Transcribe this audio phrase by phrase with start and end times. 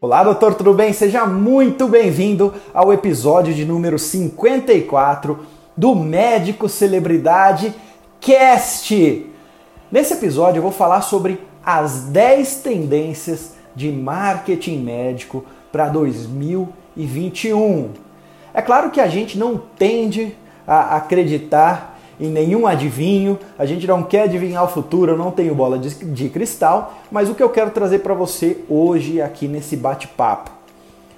[0.00, 0.92] Olá, doutor, tudo bem?
[0.92, 5.40] Seja muito bem-vindo ao episódio de número 54
[5.76, 7.74] do Médico Celebridade
[8.20, 9.26] Cast.
[9.90, 17.90] Nesse episódio eu vou falar sobre as 10 tendências de marketing médico para 2021.
[18.54, 20.32] É claro que a gente não tende
[20.64, 25.54] a acreditar em nenhum adivinho, a gente não quer adivinhar o futuro, eu não tenho
[25.54, 29.76] bola de, de cristal, mas o que eu quero trazer para você hoje aqui nesse
[29.76, 30.50] bate-papo,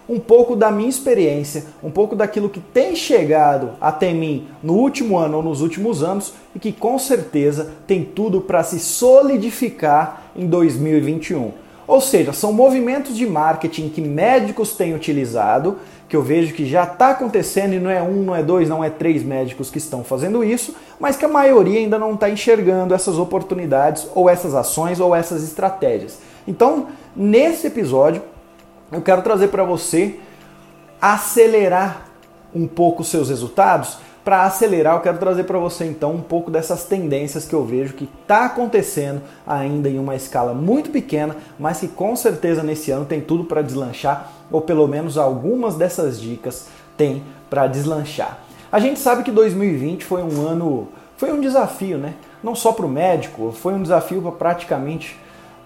[0.09, 5.17] um pouco da minha experiência, um pouco daquilo que tem chegado até mim no último
[5.17, 10.47] ano ou nos últimos anos e que com certeza tem tudo para se solidificar em
[10.47, 11.53] 2021.
[11.87, 15.77] Ou seja, são movimentos de marketing que médicos têm utilizado
[16.11, 18.83] que eu vejo que já está acontecendo e não é um, não é dois, não
[18.83, 22.93] é três médicos que estão fazendo isso, mas que a maioria ainda não está enxergando
[22.93, 26.19] essas oportunidades ou essas ações ou essas estratégias.
[26.49, 28.23] Então, nesse episódio,
[28.91, 30.19] eu quero trazer para você
[31.01, 32.09] acelerar
[32.53, 33.99] um pouco os seus resultados.
[34.25, 37.95] Para acelerar, eu quero trazer para você então um pouco dessas tendências que eu vejo
[37.95, 43.07] que está acontecendo ainda em uma escala muito pequena, mas que com certeza nesse ano
[43.07, 48.39] tem tudo para deslanchar ou pelo menos algumas dessas dicas tem para deslanchar.
[48.71, 52.15] A gente sabe que 2020 foi um ano, foi um desafio, né?
[52.43, 55.19] Não só para o médico, foi um desafio para praticamente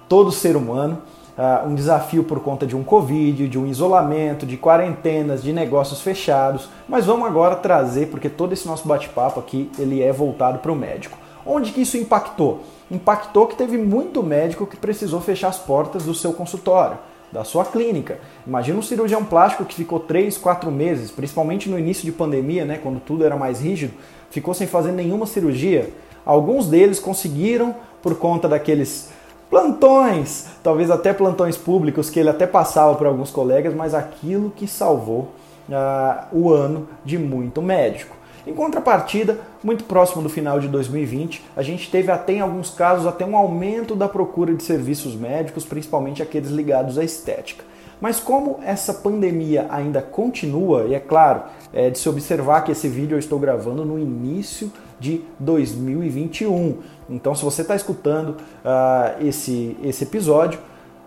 [0.08, 1.02] todo ser humano.
[1.36, 6.00] Uh, um desafio por conta de um Covid, de um isolamento, de quarentenas, de negócios
[6.00, 6.68] fechados.
[6.88, 10.76] Mas vamos agora trazer, porque todo esse nosso bate-papo aqui ele é voltado para o
[10.76, 11.18] médico.
[11.44, 12.62] Onde que isso impactou?
[12.90, 16.98] Impactou que teve muito médico que precisou fechar as portas do seu consultório
[17.34, 18.20] da sua clínica.
[18.46, 22.78] Imagina um cirurgião plástico que ficou 3, 4 meses, principalmente no início de pandemia, né,
[22.80, 23.92] quando tudo era mais rígido,
[24.30, 25.90] ficou sem fazer nenhuma cirurgia.
[26.24, 29.10] Alguns deles conseguiram por conta daqueles
[29.50, 34.66] plantões, talvez até plantões públicos que ele até passava para alguns colegas, mas aquilo que
[34.66, 35.30] salvou
[35.68, 38.16] uh, o ano de muito médico.
[38.46, 43.06] Em contrapartida, muito próximo do final de 2020, a gente teve até em alguns casos
[43.06, 47.64] até um aumento da procura de serviços médicos, principalmente aqueles ligados à estética.
[48.00, 52.86] Mas como essa pandemia ainda continua, e é claro, é de se observar que esse
[52.86, 56.78] vídeo eu estou gravando no início de 2021.
[57.08, 60.58] Então, se você está escutando uh, esse, esse episódio,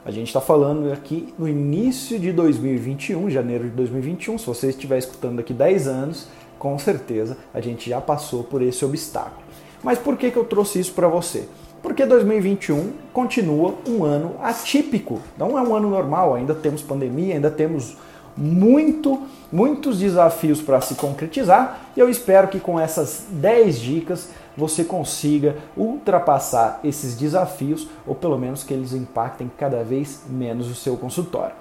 [0.05, 4.37] a gente está falando aqui no início de 2021, janeiro de 2021.
[4.37, 6.27] Se você estiver escutando daqui 10 anos,
[6.57, 9.41] com certeza a gente já passou por esse obstáculo.
[9.83, 11.47] Mas por que, que eu trouxe isso para você?
[11.81, 17.51] Porque 2021 continua um ano atípico, não é um ano normal, ainda temos pandemia, ainda
[17.51, 17.95] temos
[18.35, 19.21] muito,
[19.51, 25.55] muitos desafios para se concretizar e eu espero que com essas 10 dicas você consiga
[25.77, 31.55] ultrapassar esses desafios ou pelo menos que eles impactem cada vez menos o seu consultório.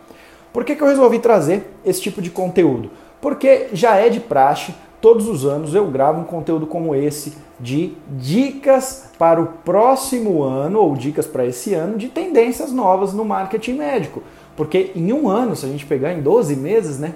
[0.52, 2.90] Por que, que eu resolvi trazer esse tipo de conteúdo?
[3.20, 7.92] Porque já é de praxe todos os anos eu gravo um conteúdo como esse de
[8.08, 13.74] dicas para o próximo ano ou dicas para esse ano de tendências novas no marketing
[13.74, 14.22] médico.
[14.56, 17.14] Porque em um ano, se a gente pegar em 12 meses, né?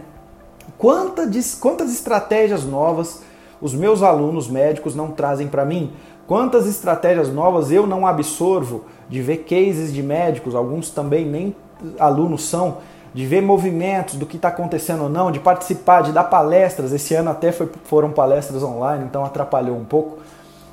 [0.79, 3.23] Quantas, quantas estratégias novas
[3.61, 5.93] os meus alunos médicos não trazem para mim?
[6.27, 11.57] Quantas estratégias novas eu não absorvo de ver cases de médicos, alguns também nem
[11.99, 12.79] alunos são,
[13.13, 16.93] de ver movimentos do que está acontecendo ou não, de participar, de dar palestras.
[16.93, 20.19] Esse ano até foi, foram palestras online, então atrapalhou um pouco.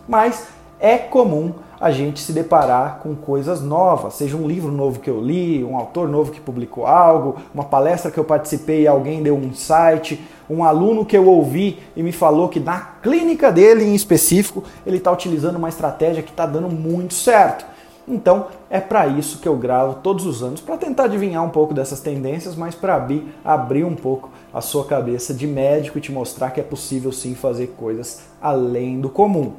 [0.07, 0.47] Mas
[0.79, 5.21] é comum a gente se deparar com coisas novas, seja um livro novo que eu
[5.21, 9.35] li, um autor novo que publicou algo, uma palestra que eu participei e alguém deu
[9.35, 13.93] um insight, um aluno que eu ouvi e me falou que na clínica dele em
[13.93, 17.65] específico ele está utilizando uma estratégia que está dando muito certo.
[18.07, 21.73] Então é para isso que eu gravo todos os anos, para tentar adivinhar um pouco
[21.73, 23.05] dessas tendências, mas para
[23.43, 27.35] abrir um pouco a sua cabeça de médico e te mostrar que é possível sim
[27.35, 29.51] fazer coisas além do comum.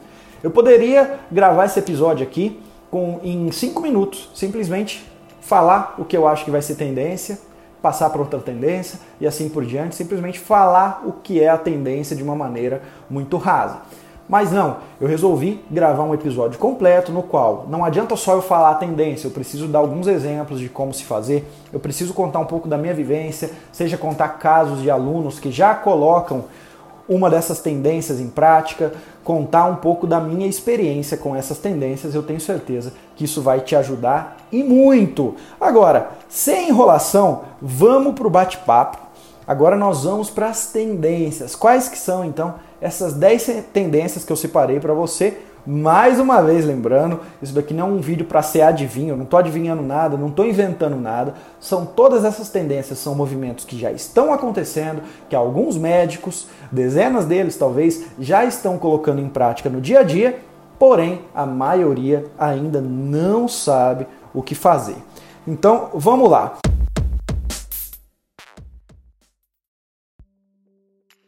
[0.43, 5.05] Eu poderia gravar esse episódio aqui com em cinco minutos, simplesmente
[5.41, 7.41] falar o que eu acho que vai ser tendência,
[7.83, 12.15] passar para outra tendência e assim por diante, simplesmente falar o que é a tendência
[12.15, 13.79] de uma maneira muito rasa.
[14.29, 18.71] Mas não, eu resolvi gravar um episódio completo no qual não adianta só eu falar
[18.71, 22.45] a tendência, eu preciso dar alguns exemplos de como se fazer, eu preciso contar um
[22.45, 26.45] pouco da minha vivência, seja contar casos de alunos que já colocam
[27.09, 28.93] uma dessas tendências em prática,
[29.25, 33.61] contar um pouco da minha experiência com essas tendências, eu tenho certeza que isso vai
[33.61, 35.35] te ajudar e muito.
[35.61, 38.99] Agora, sem enrolação, vamos para o bate-papo.
[39.47, 41.55] Agora nós vamos para as tendências.
[41.55, 45.39] Quais que são então essas 10 tendências que eu separei para você
[45.71, 49.25] Mais uma vez lembrando, isso daqui não é um vídeo para ser adivinho, eu não
[49.25, 51.35] estou adivinhando nada, não estou inventando nada.
[51.61, 57.55] São todas essas tendências, são movimentos que já estão acontecendo, que alguns médicos, dezenas deles
[57.59, 60.41] talvez, já estão colocando em prática no dia a dia,
[60.79, 64.97] porém a maioria ainda não sabe o que fazer.
[65.47, 66.57] Então vamos lá.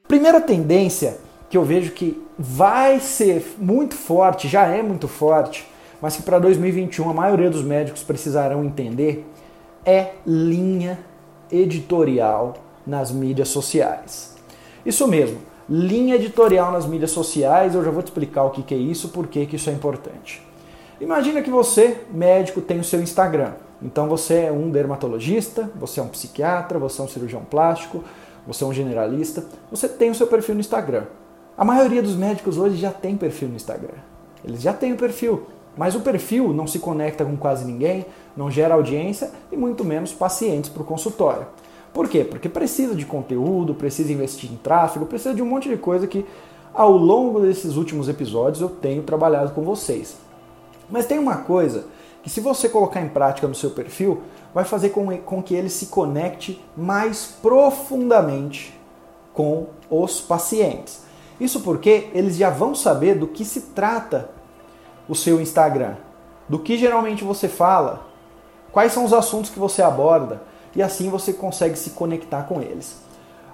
[0.09, 1.19] Primeira tendência
[1.51, 5.69] que eu vejo que vai ser muito forte, já é muito forte,
[6.01, 9.27] mas que para 2021 a maioria dos médicos precisarão entender
[9.85, 10.99] é linha
[11.53, 12.55] editorial
[12.87, 14.35] nas mídias sociais.
[14.87, 15.37] Isso mesmo,
[15.69, 19.27] linha editorial nas mídias sociais, eu já vou te explicar o que é isso, por
[19.27, 20.43] que isso é importante.
[20.99, 23.53] Imagina que você, médico, tem o seu Instagram.
[23.83, 28.03] Então você é um dermatologista, você é um psiquiatra, você é um cirurgião plástico,
[28.47, 31.05] você é um generalista, você tem o seu perfil no Instagram.
[31.57, 33.99] A maioria dos médicos hoje já tem perfil no Instagram.
[34.45, 38.07] Eles já têm o perfil, mas o perfil não se conecta com quase ninguém,
[38.37, 41.47] não gera audiência e muito menos pacientes para o consultório.
[41.93, 42.25] Por quê?
[42.25, 46.25] Porque precisa de conteúdo, precisa investir em tráfego, precisa de um monte de coisa que
[46.73, 50.17] ao longo desses últimos episódios eu tenho trabalhado com vocês.
[50.89, 51.85] Mas tem uma coisa
[52.23, 54.23] que se você colocar em prática no seu perfil,
[54.55, 58.79] vai fazer com, que ele se conecte mais profundamente
[59.33, 61.03] com os pacientes.
[61.41, 64.31] Isso porque eles já vão saber do que se trata
[65.09, 65.97] o seu Instagram,
[66.49, 68.07] do que geralmente você fala,
[68.71, 70.43] quais são os assuntos que você aborda
[70.77, 73.01] e assim você consegue se conectar com eles.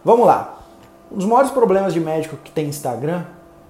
[0.05, 0.59] Vamos lá.
[1.11, 3.25] Um dos maiores problemas de médico que tem Instagram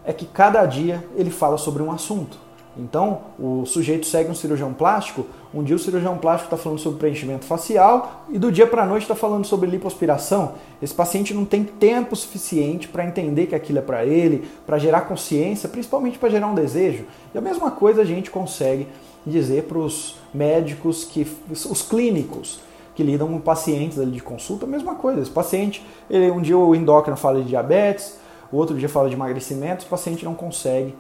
[0.05, 2.39] é que cada dia ele fala sobre um assunto.
[2.79, 5.25] Então, o sujeito segue um cirurgião plástico,
[5.55, 8.87] um dia o cirurgião plástico está falando sobre preenchimento facial e do dia para a
[8.87, 10.55] noite está falando sobre lipoaspiração.
[10.83, 15.03] Esse paciente não tem tempo suficiente para entender que aquilo é para ele, para gerar
[15.03, 17.07] consciência, principalmente para gerar um desejo.
[17.35, 18.87] E a mesma coisa a gente consegue
[19.25, 22.61] dizer para os médicos, que, os clínicos
[22.95, 25.21] que lidam com pacientes ali de consulta, a mesma coisa.
[25.21, 28.19] Esse paciente, ele, um dia o endócrino fala de diabetes,
[28.51, 30.95] o outro dia fala de emagrecimento, o paciente não consegue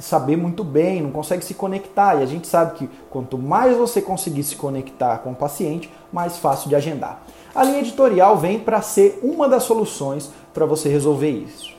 [0.00, 2.16] saber muito bem, não consegue se conectar.
[2.16, 6.38] E a gente sabe que quanto mais você conseguir se conectar com o paciente, mais
[6.38, 7.22] fácil de agendar.
[7.54, 11.74] A linha editorial vem para ser uma das soluções para você resolver isso.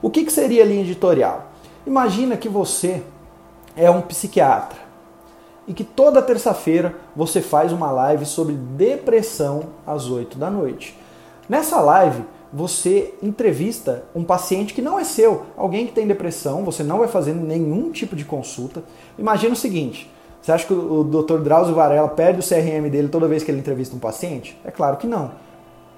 [0.00, 1.46] O que, que seria a linha editorial?
[1.86, 3.02] Imagina que você
[3.74, 4.78] é um psiquiatra
[5.66, 10.98] e que toda terça-feira você faz uma live sobre depressão às 8 da noite.
[11.48, 16.82] Nessa live, você entrevista um paciente que não é seu, alguém que tem depressão, você
[16.82, 18.82] não vai fazer nenhum tipo de consulta.
[19.18, 20.10] Imagina o seguinte:
[20.40, 21.38] você acha que o Dr.
[21.38, 24.58] Drauzio Varela perde o CRM dele toda vez que ele entrevista um paciente?
[24.64, 25.32] É claro que não.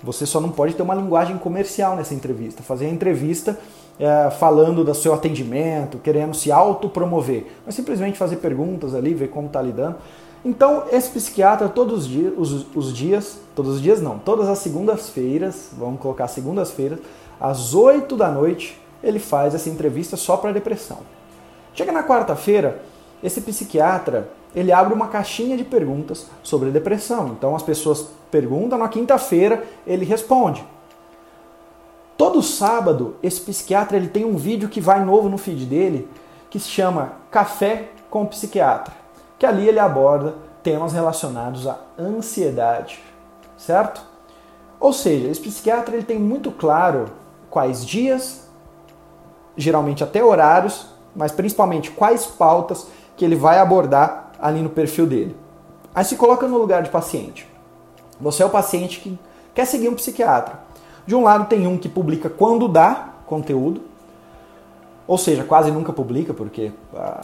[0.03, 2.63] Você só não pode ter uma linguagem comercial nessa entrevista.
[2.63, 3.59] Fazer a entrevista
[3.99, 7.47] é, falando do seu atendimento, querendo se autopromover.
[7.67, 9.97] Mas simplesmente fazer perguntas ali, ver como está lidando.
[10.45, 14.59] Então, esse psiquiatra, todos os dias, os, os dias, todos os dias não, todas as
[14.59, 16.99] segundas-feiras, vamos colocar segundas-feiras,
[17.39, 20.99] às 8 da noite, ele faz essa entrevista só para depressão.
[21.75, 22.83] Chega na quarta-feira,
[23.23, 27.29] esse psiquiatra, ele abre uma caixinha de perguntas sobre depressão.
[27.29, 30.65] Então as pessoas perguntam, na quinta-feira ele responde.
[32.17, 36.09] Todo sábado, esse psiquiatra ele tem um vídeo que vai novo no feed dele,
[36.49, 39.00] que se chama Café com o Psiquiatra
[39.41, 43.03] que ali ele aborda temas relacionados à ansiedade,
[43.57, 44.03] certo?
[44.79, 47.07] Ou seja, esse psiquiatra ele tem muito claro
[47.49, 48.47] quais dias,
[49.57, 55.35] geralmente até horários, mas principalmente quais pautas que ele vai abordar ali no perfil dele.
[55.95, 57.49] Aí se coloca no lugar de paciente.
[58.21, 59.19] Você é o paciente que
[59.55, 60.61] quer seguir um psiquiatra.
[61.07, 63.81] De um lado tem um que publica quando dá conteúdo,
[65.07, 67.23] ou seja, quase nunca publica, porque a,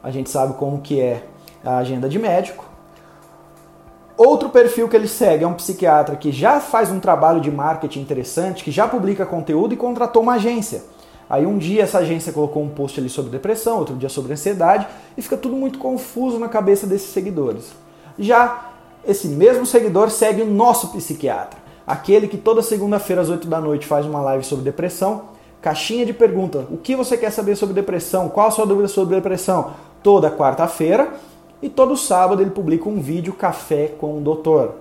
[0.00, 1.26] a gente sabe como que é
[1.70, 2.64] a agenda de médico.
[4.16, 8.00] Outro perfil que ele segue é um psiquiatra que já faz um trabalho de marketing
[8.00, 10.84] interessante, que já publica conteúdo e contratou uma agência.
[11.28, 14.86] Aí um dia essa agência colocou um post ali sobre depressão, outro dia sobre ansiedade,
[15.18, 17.72] e fica tudo muito confuso na cabeça desses seguidores.
[18.18, 18.70] Já
[19.04, 23.86] esse mesmo seguidor segue o nosso psiquiatra, aquele que toda segunda-feira às 8 da noite
[23.86, 25.24] faz uma live sobre depressão,
[25.60, 29.16] caixinha de pergunta, o que você quer saber sobre depressão, qual a sua dúvida sobre
[29.16, 31.12] depressão, toda quarta-feira,
[31.60, 34.76] e todo sábado ele publica um vídeo café com o doutor.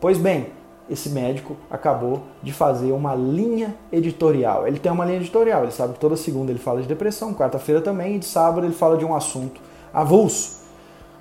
[0.00, 0.48] Pois bem,
[0.88, 4.66] esse médico acabou de fazer uma linha editorial.
[4.66, 7.80] Ele tem uma linha editorial, ele sabe que toda segunda ele fala de depressão, quarta-feira
[7.80, 9.60] também, e de sábado ele fala de um assunto
[9.94, 10.60] avulso.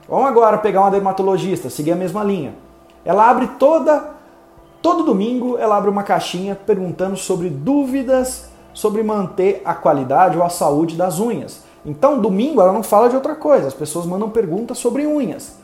[0.08, 2.56] Vamos agora pegar uma dermatologista, seguir a mesma linha.
[3.06, 4.18] Ela abre toda
[4.82, 10.50] todo domingo, ela abre uma caixinha perguntando sobre dúvidas sobre manter a qualidade ou a
[10.50, 11.64] saúde das unhas.
[11.86, 15.58] Então, domingo ela não fala de outra coisa, as pessoas mandam perguntas sobre unhas.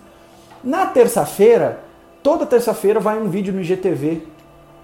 [0.63, 1.81] Na terça-feira,
[2.23, 4.23] toda terça-feira vai um vídeo no IGTV.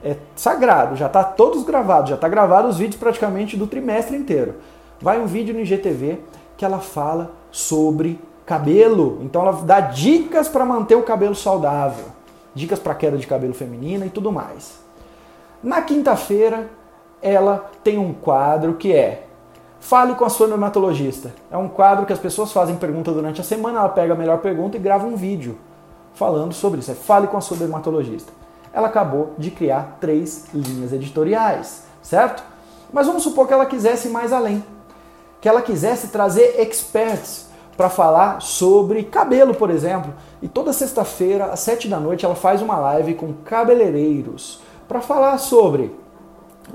[0.04, 4.56] É sagrado, já está todos gravados, já está gravado os vídeos praticamente do trimestre inteiro.
[5.00, 6.20] Vai um vídeo no IGTV
[6.58, 9.20] que ela fala sobre cabelo.
[9.22, 12.06] Então ela dá dicas para manter o cabelo saudável,
[12.54, 14.80] dicas para queda de cabelo feminina e tudo mais.
[15.64, 16.70] Na quinta-feira,
[17.22, 19.28] ela tem um quadro que é
[19.82, 21.34] Fale com a sua dermatologista.
[21.50, 24.38] É um quadro que as pessoas fazem pergunta durante a semana, ela pega a melhor
[24.38, 25.58] pergunta e grava um vídeo
[26.14, 26.92] falando sobre isso.
[26.92, 28.32] É Fale com a sua dermatologista.
[28.72, 32.44] Ela acabou de criar três linhas editoriais, certo?
[32.94, 34.64] Mas vamos supor que ela quisesse mais além.
[35.42, 40.14] Que ela quisesse trazer experts para falar sobre cabelo, por exemplo.
[40.44, 45.40] E toda sexta-feira, às sete da noite, ela faz uma live com cabeleireiros para falar
[45.40, 45.94] sobre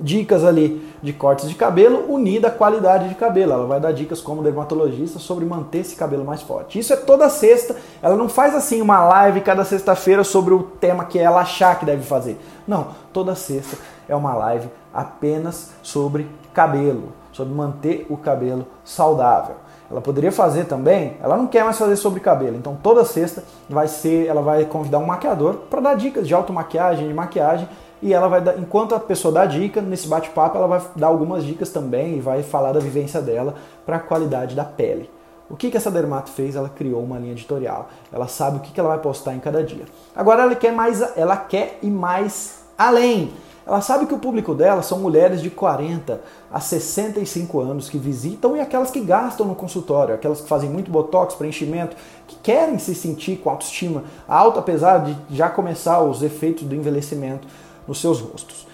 [0.00, 3.53] dicas ali de cortes de cabelo unida à qualidade de cabelo.
[3.53, 6.79] Ela vai dar dicas como dermatologista sobre manter esse cabelo mais forte.
[6.79, 7.76] Isso é toda sexta.
[8.03, 11.85] Ela não faz assim uma live cada sexta-feira sobre o tema que ela achar que
[11.85, 12.38] deve fazer.
[12.67, 13.76] Não, toda sexta
[14.09, 19.57] é uma live apenas sobre cabelo, sobre manter o cabelo saudável.
[19.91, 23.87] Ela poderia fazer também, ela não quer mais fazer sobre cabelo, então toda sexta vai
[23.87, 27.69] ser, ela vai convidar um maquiador para dar dicas de automaquiagem, de maquiagem
[28.03, 31.45] e ela vai dar, enquanto a pessoa dá dica, nesse bate-papo ela vai dar algumas
[31.45, 35.11] dicas também e vai falar da vivência dela para a qualidade da pele.
[35.49, 36.57] O que, que essa dermato fez?
[36.57, 37.88] Ela criou uma linha editorial.
[38.12, 39.85] Ela sabe o que, que ela vai postar em cada dia.
[40.15, 43.33] Agora ela quer mais, ela quer ir mais além.
[43.65, 46.21] Ela sabe que o público dela são mulheres de 40
[46.53, 50.88] a 65 anos que visitam e aquelas que gastam no consultório, aquelas que fazem muito
[50.88, 51.97] botox, preenchimento,
[52.29, 57.49] que querem se sentir com autoestima alta, apesar de já começar os efeitos do envelhecimento
[57.87, 58.66] nos seus rostos.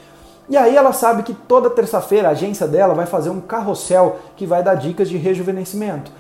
[0.48, 4.44] E aí ela sabe que toda terça-feira a agência dela vai fazer um carrossel que
[4.44, 6.10] vai dar dicas de rejuvenescimento.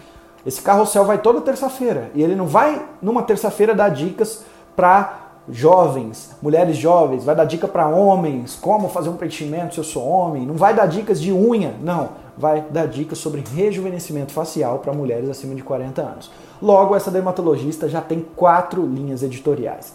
[0.44, 4.44] Esse carrossel vai toda terça-feira e ele não vai numa terça-feira dar dicas
[4.74, 9.84] para jovens, mulheres jovens, vai dar dica para homens, como fazer um preenchimento se eu
[9.84, 14.78] sou homem, não vai dar dicas de unha, não, vai dar dicas sobre rejuvenescimento facial
[14.78, 16.30] para mulheres acima de 40 anos.
[16.60, 19.94] Logo, essa dermatologista já tem quatro linhas editoriais.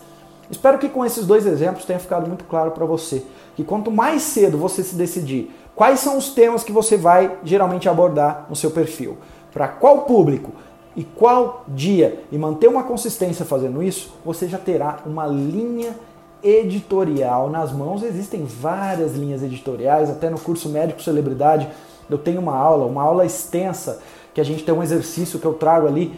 [0.50, 3.24] Espero que com esses dois exemplos tenha ficado muito claro para você
[3.56, 7.90] que quanto mais cedo você se decidir quais são os temas que você vai geralmente
[7.90, 9.18] abordar no seu perfil,
[9.52, 10.52] para qual público
[10.96, 15.96] e qual dia, e manter uma consistência fazendo isso, você já terá uma linha
[16.44, 18.02] editorial nas mãos.
[18.02, 21.70] Existem várias linhas editoriais, até no curso Médico Celebridade
[22.10, 24.00] eu tenho uma aula, uma aula extensa,
[24.34, 26.18] que a gente tem um exercício que eu trago ali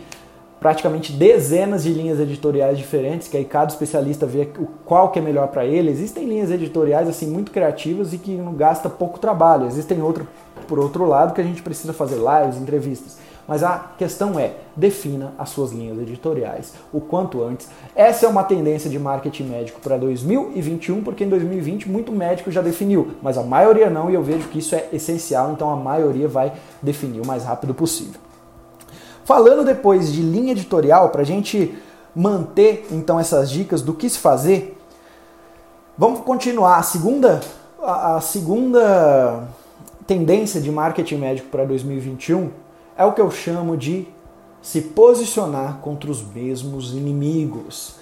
[0.60, 4.50] praticamente dezenas de linhas editoriais diferentes, que aí cada especialista vê
[4.86, 5.89] qual que é melhor para ele.
[5.89, 9.68] Existem linhas editoriais assim muito criativas e que não gasta pouco trabalho.
[9.68, 10.28] Existem outro
[10.68, 13.18] por outro lado que a gente precisa fazer lives, entrevistas.
[13.48, 17.68] Mas a questão é, defina as suas linhas editoriais o quanto antes.
[17.96, 22.62] Essa é uma tendência de marketing médico para 2021, porque em 2020 muito médico já
[22.62, 26.28] definiu, mas a maioria não, e eu vejo que isso é essencial, então a maioria
[26.28, 28.28] vai definir o mais rápido possível.
[29.29, 31.77] Falando depois de linha editorial, para a gente
[32.15, 34.75] manter então essas dicas do que se fazer,
[35.95, 36.79] vamos continuar.
[36.79, 37.39] A segunda,
[37.79, 39.48] a segunda
[40.07, 42.50] tendência de marketing médico para 2021
[42.98, 44.07] é o que eu chamo de
[44.63, 47.98] se posicionar contra os mesmos inimigos.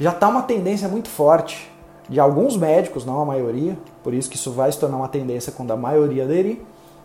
[0.00, 1.70] Já está uma tendência muito forte
[2.08, 5.52] de alguns médicos, não a maioria, por isso que isso vai se tornar uma tendência
[5.52, 6.60] quando a maioria aderir,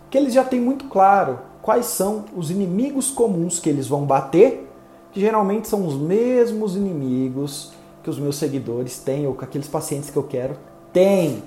[0.10, 4.70] que eles já têm muito claro quais são os inimigos comuns que eles vão bater,
[5.12, 10.10] que geralmente são os mesmos inimigos que os meus seguidores têm ou que aqueles pacientes
[10.10, 10.56] que eu quero
[10.94, 11.44] têm.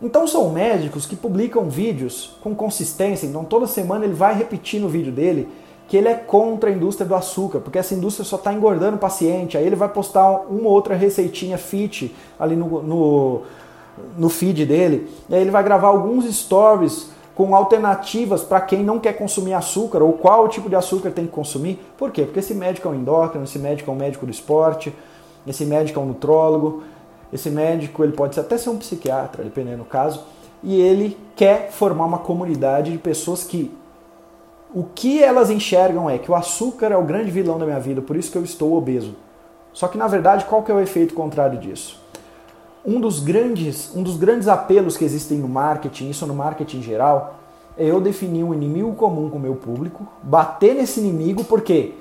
[0.00, 4.88] Então são médicos que publicam vídeos com consistência, então toda semana ele vai repetir no
[4.88, 5.46] vídeo dele
[5.86, 8.98] que ele é contra a indústria do açúcar, porque essa indústria só está engordando o
[8.98, 9.58] paciente.
[9.58, 13.42] Aí ele vai postar uma ou outra receitinha fit ali no, no,
[14.16, 15.10] no feed dele.
[15.28, 20.02] E aí ele vai gravar alguns stories com alternativas para quem não quer consumir açúcar
[20.02, 21.78] ou qual tipo de açúcar tem que consumir.
[21.98, 22.22] Por quê?
[22.22, 24.92] Porque esse médico é um endócrino, esse médico é um médico do esporte,
[25.46, 26.82] esse médico é um nutrólogo,
[27.30, 30.24] esse médico ele pode até ser um psiquiatra, dependendo do caso,
[30.62, 33.70] e ele quer formar uma comunidade de pessoas que
[34.74, 38.00] o que elas enxergam é que o açúcar é o grande vilão da minha vida,
[38.00, 39.14] por isso que eu estou obeso.
[39.74, 42.00] Só que na verdade, qual que é o efeito contrário disso?
[42.86, 47.40] Um dos grandes, um dos grandes apelos que existem no marketing, isso no marketing geral,
[47.76, 51.94] é eu definir um inimigo comum com o meu público, bater nesse inimigo, porque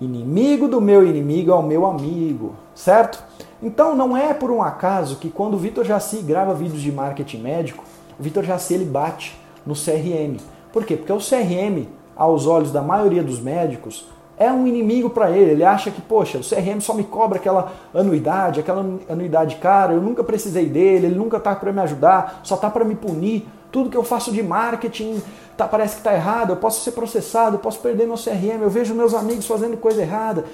[0.00, 3.22] inimigo do meu inimigo é o meu amigo, certo?
[3.62, 7.38] Então não é por um acaso que quando o Vitor Jaci grava vídeos de marketing
[7.38, 7.84] médico,
[8.18, 10.38] o Vitor Jaci ele bate no CRM.
[10.72, 10.96] Por quê?
[10.96, 11.86] Porque o CRM
[12.16, 15.52] aos olhos da maioria dos médicos, é um inimigo para ele.
[15.52, 20.00] Ele acha que, poxa, o CRM só me cobra aquela anuidade, aquela anuidade cara, eu
[20.00, 23.46] nunca precisei dele, ele nunca está para me ajudar, só está para me punir.
[23.70, 25.22] Tudo que eu faço de marketing
[25.56, 28.70] tá, parece que está errado, eu posso ser processado, eu posso perder meu CRM, eu
[28.70, 30.44] vejo meus amigos fazendo coisa errada.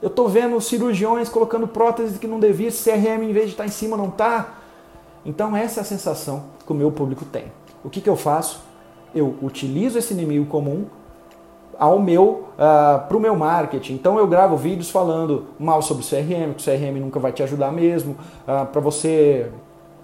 [0.00, 3.66] Eu estou vendo cirurgiões colocando próteses que não devia, CRM em vez de estar tá
[3.66, 4.54] em cima não está.
[5.24, 7.50] Então essa é a sensação que o meu público tem.
[7.82, 8.60] O que, que eu faço?
[9.14, 10.86] Eu utilizo esse inimigo comum
[11.78, 13.94] ao meu uh, ah, para o meu marketing.
[13.94, 17.42] Então eu gravo vídeos falando mal sobre o CRM, que o CRM nunca vai te
[17.42, 18.16] ajudar mesmo, uh,
[18.48, 19.50] ah, para você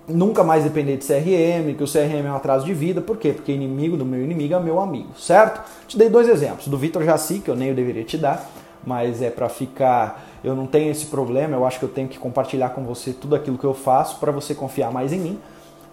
[0.06, 3.00] nunca mais depender de CRM, que o CRM é um atraso de vida.
[3.00, 3.32] Por quê?
[3.32, 5.62] Porque inimigo do meu inimigo é meu amigo, certo?
[5.86, 6.68] Te dei dois exemplos.
[6.68, 8.48] Do Vitor Jaci, que eu nem deveria te dar,
[8.86, 10.24] mas é para ficar.
[10.42, 13.36] Eu não tenho esse problema, eu acho que eu tenho que compartilhar com você tudo
[13.36, 15.38] aquilo que eu faço para você confiar mais em mim.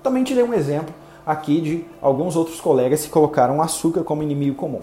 [0.02, 0.94] Também te dei um exemplo
[1.26, 4.80] aqui de alguns outros colegas que colocaram açúcar como inimigo comum.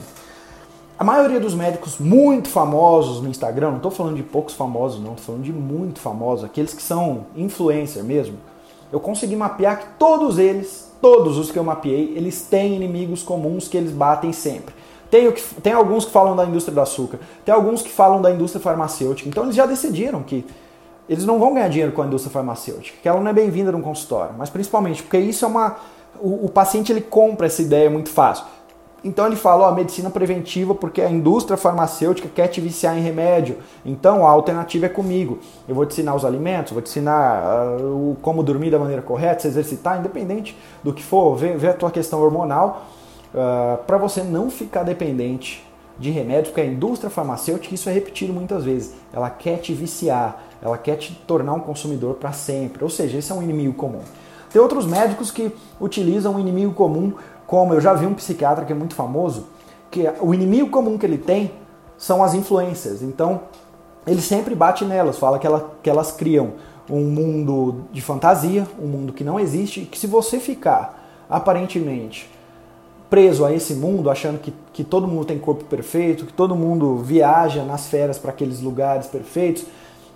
[0.99, 5.11] A maioria dos médicos muito famosos no Instagram, não estou falando de poucos famosos, não,
[5.11, 8.39] estou falando de muito famosos, aqueles que são influencer mesmo.
[8.91, 13.69] Eu consegui mapear que todos eles, todos os que eu mapeei, eles têm inimigos comuns
[13.69, 14.75] que eles batem sempre.
[15.11, 15.31] Tem,
[15.63, 19.29] tem alguns que falam da indústria do açúcar, tem alguns que falam da indústria farmacêutica.
[19.29, 20.47] Então eles já decidiram que
[21.07, 23.83] eles não vão ganhar dinheiro com a indústria farmacêutica, que ela não é bem-vinda num
[23.83, 25.77] consultório, mas principalmente porque isso é uma.
[26.19, 28.47] O, o paciente ele compra essa ideia muito fácil.
[29.05, 33.59] Então ele fala, ó, medicina preventiva porque a indústria farmacêutica quer te viciar em remédio.
[33.85, 35.39] Então a alternativa é comigo.
[35.69, 39.43] Eu vou te ensinar os alimentos, vou te ensinar uh, como dormir da maneira correta,
[39.43, 42.87] se exercitar, independente do que for, ver, ver a tua questão hormonal,
[43.33, 45.65] uh, ah, para você não ficar dependente
[45.99, 50.43] de remédio, porque a indústria farmacêutica, isso é repetido muitas vezes, ela quer te viciar,
[50.61, 52.85] ela quer te tornar um consumidor para sempre.
[52.85, 54.01] Ou seja, esse é um inimigo comum.
[54.53, 57.13] Tem outros médicos que utilizam um inimigo comum
[57.47, 59.47] como eu já vi um psiquiatra que é muito famoso,
[59.91, 61.53] que o inimigo comum que ele tem
[61.97, 63.03] são as influências.
[63.03, 63.43] Então,
[64.07, 66.53] ele sempre bate nelas, fala que, ela, que elas criam
[66.89, 72.31] um mundo de fantasia, um mundo que não existe, e que se você ficar aparentemente
[73.09, 76.99] preso a esse mundo, achando que, que todo mundo tem corpo perfeito, que todo mundo
[76.99, 79.65] viaja nas férias para aqueles lugares perfeitos,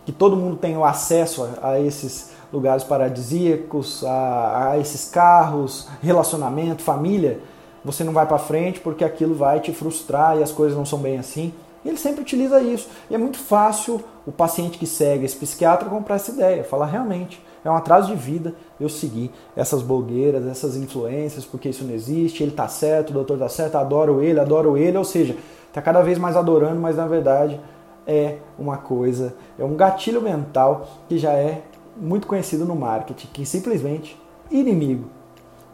[0.05, 5.89] que todo mundo tem o acesso a, a esses lugares paradisíacos, a, a esses carros,
[6.03, 7.41] relacionamento, família,
[7.85, 10.99] você não vai para frente porque aquilo vai te frustrar e as coisas não são
[10.99, 11.53] bem assim.
[11.85, 12.89] E ele sempre utiliza isso.
[13.09, 17.43] E é muito fácil o paciente que segue esse psiquiatra comprar essa ideia, falar realmente,
[17.65, 22.43] é um atraso de vida eu seguir essas blogueiras, essas influências, porque isso não existe,
[22.43, 25.37] ele tá certo, o doutor tá certo, adoro ele, adoro ele, ou seja,
[25.73, 27.61] tá cada vez mais adorando, mas na verdade
[28.07, 31.63] é uma coisa, é um gatilho mental que já é
[31.97, 35.09] muito conhecido no marketing, que simplesmente inimigo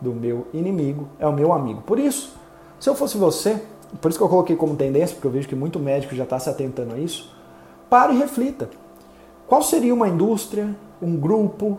[0.00, 1.82] do meu inimigo é o meu amigo.
[1.82, 2.34] Por isso,
[2.78, 3.62] se eu fosse você,
[4.00, 6.38] por isso que eu coloquei como tendência, porque eu vejo que muito médico já está
[6.38, 7.34] se atentando a isso,
[7.88, 8.68] pare e reflita.
[9.46, 11.78] Qual seria uma indústria, um grupo,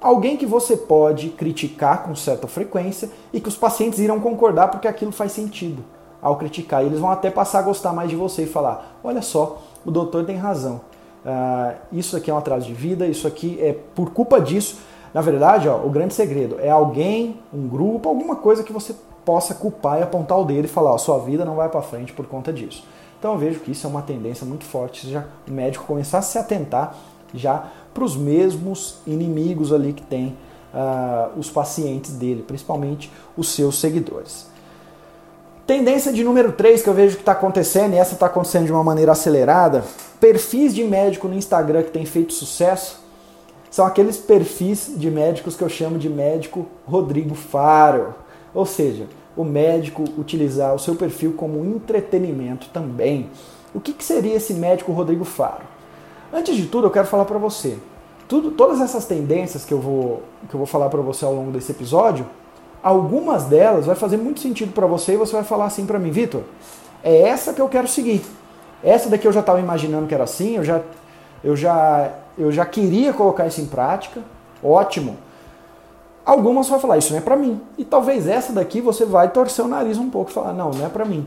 [0.00, 4.88] alguém que você pode criticar com certa frequência e que os pacientes irão concordar porque
[4.88, 5.84] aquilo faz sentido
[6.20, 6.82] ao criticar.
[6.82, 9.90] E eles vão até passar a gostar mais de você e falar: olha só, o
[9.90, 10.80] doutor tem razão.
[11.24, 14.78] Uh, isso aqui é um atraso de vida, isso aqui é por culpa disso.
[15.14, 19.54] Na verdade, ó, o grande segredo é alguém, um grupo, alguma coisa que você possa
[19.54, 22.26] culpar e apontar o dedo e falar: ó, sua vida não vai para frente por
[22.26, 22.84] conta disso.
[23.18, 25.08] Então eu vejo que isso é uma tendência muito forte.
[25.08, 26.96] Já o médico começar a se atentar
[27.32, 30.36] já para os mesmos inimigos ali que tem
[30.74, 34.50] uh, os pacientes dele, principalmente os seus seguidores.
[35.72, 38.72] Tendência de número 3 que eu vejo que está acontecendo, e essa está acontecendo de
[38.72, 39.82] uma maneira acelerada,
[40.20, 43.02] perfis de médico no Instagram que tem feito sucesso,
[43.70, 48.14] são aqueles perfis de médicos que eu chamo de médico Rodrigo Faro.
[48.52, 53.30] Ou seja, o médico utilizar o seu perfil como entretenimento também.
[53.74, 55.64] O que, que seria esse médico Rodrigo Faro?
[56.30, 57.78] Antes de tudo, eu quero falar para você.
[58.28, 61.50] Tudo, todas essas tendências que eu vou, que eu vou falar para você ao longo
[61.50, 62.26] desse episódio
[62.82, 66.10] algumas delas vai fazer muito sentido para você e você vai falar assim para mim,
[66.10, 66.42] Vitor,
[67.02, 68.22] é essa que eu quero seguir.
[68.82, 70.80] Essa daqui eu já estava imaginando que era assim, eu já,
[71.44, 74.20] eu, já, eu já queria colocar isso em prática,
[74.62, 75.16] ótimo.
[76.24, 77.60] Algumas vai falar, isso não é para mim.
[77.76, 80.86] E talvez essa daqui você vai torcer o nariz um pouco e falar, não, não
[80.86, 81.26] é para mim.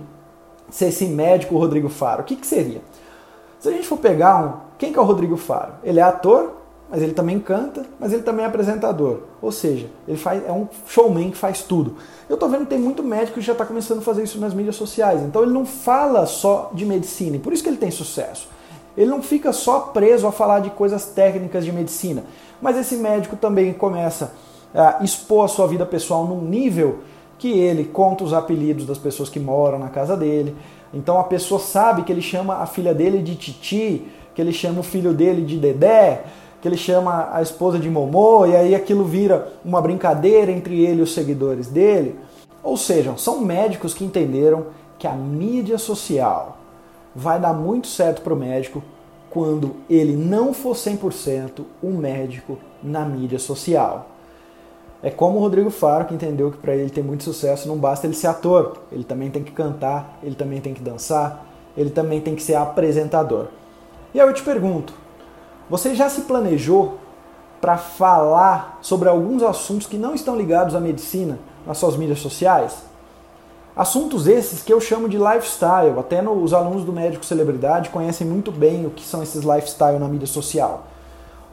[0.69, 2.81] Se esse médico Rodrigo Faro, o que, que seria?
[3.59, 4.53] Se a gente for pegar um.
[4.77, 5.73] Quem que é o Rodrigo Faro?
[5.83, 6.51] Ele é ator,
[6.89, 9.21] mas ele também canta, mas ele também é apresentador.
[9.41, 11.95] Ou seja, ele faz, é um showman que faz tudo.
[12.29, 14.53] Eu tô vendo que tem muito médico que já está começando a fazer isso nas
[14.53, 15.21] mídias sociais.
[15.21, 18.47] Então ele não fala só de medicina, e por isso que ele tem sucesso.
[18.95, 22.23] Ele não fica só preso a falar de coisas técnicas de medicina,
[22.61, 24.33] mas esse médico também começa
[24.73, 26.99] a expor a sua vida pessoal num nível
[27.37, 30.55] que ele conta os apelidos das pessoas que moram na casa dele,
[30.95, 34.79] Então a pessoa sabe que ele chama a filha dele de Titi, que ele chama
[34.79, 36.23] o filho dele de Dedé,
[36.65, 41.01] que ele chama a esposa de Momô, e aí aquilo vira uma brincadeira entre ele
[41.01, 42.15] e os seguidores dele.
[42.63, 44.65] Ou seja, são médicos que entenderam
[44.97, 46.57] que a mídia social
[47.15, 48.81] vai dar muito certo para o médico
[49.29, 54.07] quando ele não for 100% um médico na mídia social.
[55.03, 58.07] É como o Rodrigo Faro, que entendeu que para ele ter muito sucesso não basta
[58.07, 61.45] ele ser ator, ele também tem que cantar, ele também tem que dançar,
[61.77, 63.49] ele também tem que ser apresentador.
[64.15, 65.04] E aí eu te pergunto,
[65.69, 66.99] você já se planejou
[67.59, 72.83] para falar sobre alguns assuntos que não estão ligados à medicina nas suas mídias sociais?
[73.75, 78.25] Assuntos esses que eu chamo de lifestyle, até no, os alunos do Médico Celebridade conhecem
[78.25, 80.83] muito bem o que são esses lifestyle na mídia social.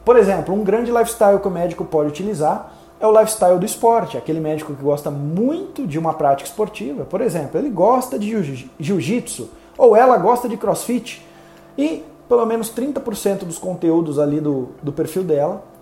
[0.05, 4.17] Por exemplo, um grande lifestyle que o médico pode utilizar é o lifestyle do esporte,
[4.17, 7.03] aquele médico que gosta muito de uma prática esportiva.
[7.03, 11.25] Por exemplo, ele gosta de jiu-jitsu ou ela gosta de crossfit
[11.77, 15.73] e pelo menos 30% dos conteúdos ali do, do perfil dela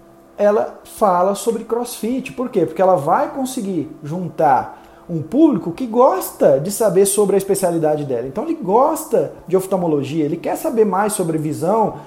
[0.42, 2.32] ela fala sobre crossfit.
[2.34, 2.66] Por quê?
[2.66, 8.28] Porque ela vai conseguir juntar um público que gosta de saber sobre a especialidade dela.
[8.28, 11.98] Então ele gosta de oftalmologia, ele quer saber mais sobre visão,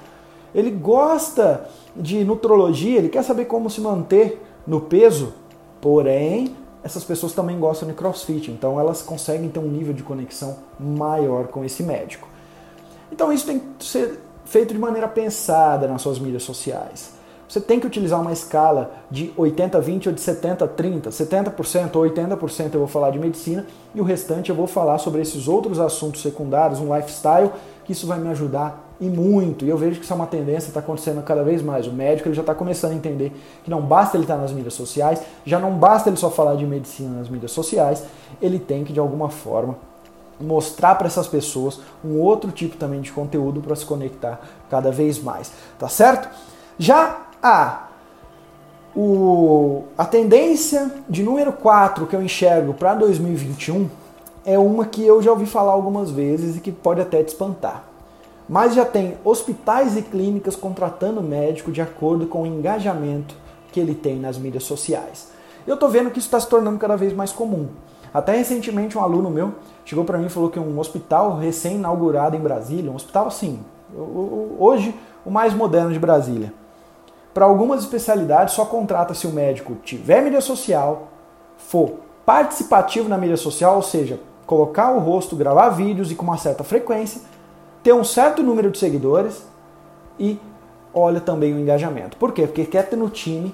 [0.53, 5.33] ele gosta de nutrologia, ele quer saber como se manter no peso.
[5.79, 10.57] Porém, essas pessoas também gostam de crossfit, então elas conseguem ter um nível de conexão
[10.79, 12.27] maior com esse médico.
[13.11, 17.13] Então isso tem que ser feito de maneira pensada nas suas mídias sociais.
[17.47, 21.09] Você tem que utilizar uma escala de 80-20 ou de 70-30.
[21.09, 25.21] 70% ou 80% eu vou falar de medicina e o restante eu vou falar sobre
[25.21, 27.51] esses outros assuntos secundários, um lifestyle,
[27.83, 29.63] que isso vai me ajudar e muito.
[29.63, 31.85] E eu vejo que isso é uma tendência, está acontecendo cada vez mais.
[31.85, 33.31] O médico ele já está começando a entender
[33.63, 36.65] que não basta ele estar nas mídias sociais, já não basta ele só falar de
[36.65, 38.03] medicina nas mídias sociais,
[38.41, 39.77] ele tem que de alguma forma
[40.39, 45.21] mostrar para essas pessoas um outro tipo também de conteúdo para se conectar cada vez
[45.21, 46.29] mais, tá certo?
[46.77, 47.85] Já a
[48.95, 53.89] o, a tendência de número 4 que eu enxergo para 2021
[54.45, 57.83] é uma que eu já ouvi falar algumas vezes e que pode até te espantar.
[58.47, 63.35] Mas já tem hospitais e clínicas contratando médico de acordo com o engajamento
[63.71, 65.29] que ele tem nas mídias sociais.
[65.65, 67.67] Eu estou vendo que isso está se tornando cada vez mais comum.
[68.15, 72.39] Até recentemente um aluno meu chegou para mim e falou que um hospital recém-inaugurado em
[72.39, 73.59] Brasília, um hospital assim,
[74.57, 76.53] hoje o mais moderno de Brasília,
[77.33, 81.09] para algumas especialidades, só contrata se o médico tiver mídia social,
[81.57, 86.37] for participativo na mídia social, ou seja, colocar o rosto, gravar vídeos e com uma
[86.37, 87.19] certa frequência,
[87.83, 89.45] ter um certo número de seguidores
[90.17, 90.39] e
[90.93, 92.15] olha também o engajamento.
[92.15, 92.47] Por quê?
[92.47, 93.53] Porque quer ter no time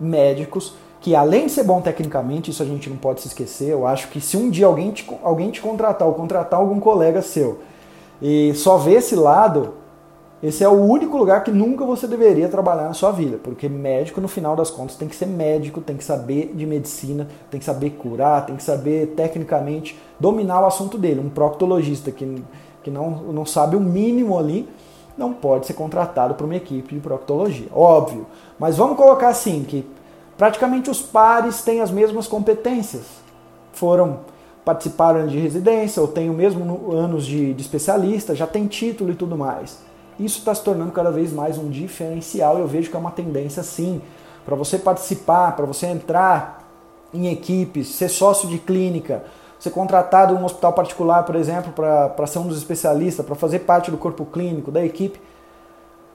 [0.00, 3.86] médicos que além de ser bom tecnicamente, isso a gente não pode se esquecer, eu
[3.86, 7.60] acho que se um dia alguém te, alguém te contratar ou contratar algum colega seu
[8.20, 9.74] e só ver esse lado,
[10.42, 14.20] esse é o único lugar que nunca você deveria trabalhar na sua vida, porque médico,
[14.20, 17.64] no final das contas, tem que ser médico, tem que saber de medicina, tem que
[17.64, 21.20] saber curar, tem que saber tecnicamente dominar o assunto dele.
[21.20, 22.42] Um proctologista que,
[22.82, 24.68] que não, não sabe o mínimo ali
[25.16, 28.26] não pode ser contratado para uma equipe de proctologia, óbvio.
[28.58, 29.84] Mas vamos colocar assim, que
[30.40, 33.02] praticamente os pares têm as mesmas competências.
[33.74, 34.20] Foram
[34.64, 39.14] participaram de residência ou têm o mesmo anos de, de especialista, já tem título e
[39.14, 39.80] tudo mais.
[40.18, 43.62] Isso está se tornando cada vez mais um diferencial eu vejo que é uma tendência
[43.62, 44.00] sim.
[44.42, 46.66] Para você participar, para você entrar
[47.12, 49.22] em equipes, ser sócio de clínica,
[49.58, 53.58] ser contratado em um hospital particular, por exemplo, para ser um dos especialistas, para fazer
[53.58, 55.20] parte do corpo clínico, da equipe.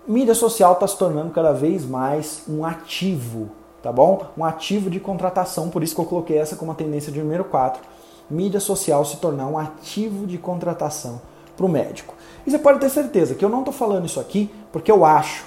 [0.08, 3.52] Mídia social está se tornando cada vez mais um ativo,
[3.86, 4.26] tá bom?
[4.36, 7.44] Um ativo de contratação, por isso que eu coloquei essa como a tendência de número
[7.44, 7.80] 4.
[8.28, 11.22] Mídia social se tornar um ativo de contratação
[11.56, 12.16] para o médico.
[12.48, 15.46] E você pode ter certeza que eu não estou falando isso aqui porque eu acho,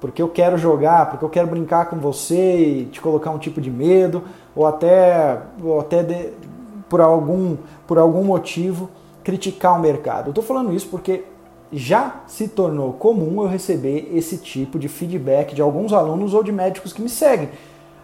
[0.00, 3.60] porque eu quero jogar, porque eu quero brincar com você e te colocar um tipo
[3.60, 4.22] de medo,
[4.54, 6.28] ou até, ou até de,
[6.88, 7.56] por, algum,
[7.88, 8.88] por algum motivo
[9.24, 10.26] criticar o mercado.
[10.26, 11.24] Eu estou falando isso porque
[11.72, 16.52] já se tornou comum eu receber esse tipo de feedback de alguns alunos ou de
[16.52, 17.48] médicos que me seguem.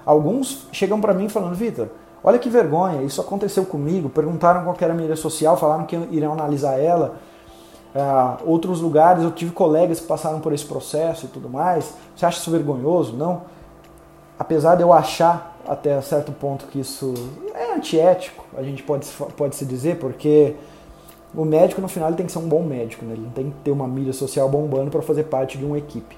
[0.06, 1.88] Alguns chegam para mim falando, Vitor,
[2.22, 4.08] olha que vergonha, isso aconteceu comigo.
[4.08, 7.16] Perguntaram qual era a mídia social, falaram que iriam analisar ela
[7.96, 11.94] uh, outros lugares, eu tive colegas que passaram por esse processo e tudo mais.
[12.14, 13.16] Você acha isso vergonhoso?
[13.16, 13.42] Não.
[14.38, 17.12] Apesar de eu achar até certo ponto que isso
[17.54, 20.54] é antiético, a gente pode, pode se dizer, porque
[21.34, 23.14] o médico no final tem que ser um bom médico, né?
[23.14, 26.16] ele não tem que ter uma mídia social bombando para fazer parte de uma equipe.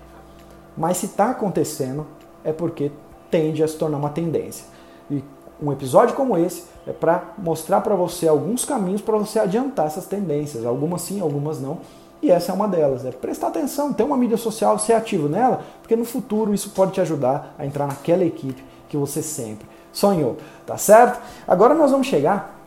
[0.77, 2.07] Mas se está acontecendo,
[2.44, 2.92] é porque
[3.30, 4.64] tende a se tornar uma tendência.
[5.10, 5.22] E
[5.60, 10.06] um episódio como esse é para mostrar para você alguns caminhos para você adiantar essas
[10.06, 11.78] tendências, algumas sim, algumas não.
[12.20, 15.62] E essa é uma delas, é prestar atenção, ter uma mídia social, ser ativo nela,
[15.80, 20.36] porque no futuro isso pode te ajudar a entrar naquela equipe que você sempre sonhou,
[20.66, 21.20] tá certo?
[21.46, 22.58] Agora nós vamos chegar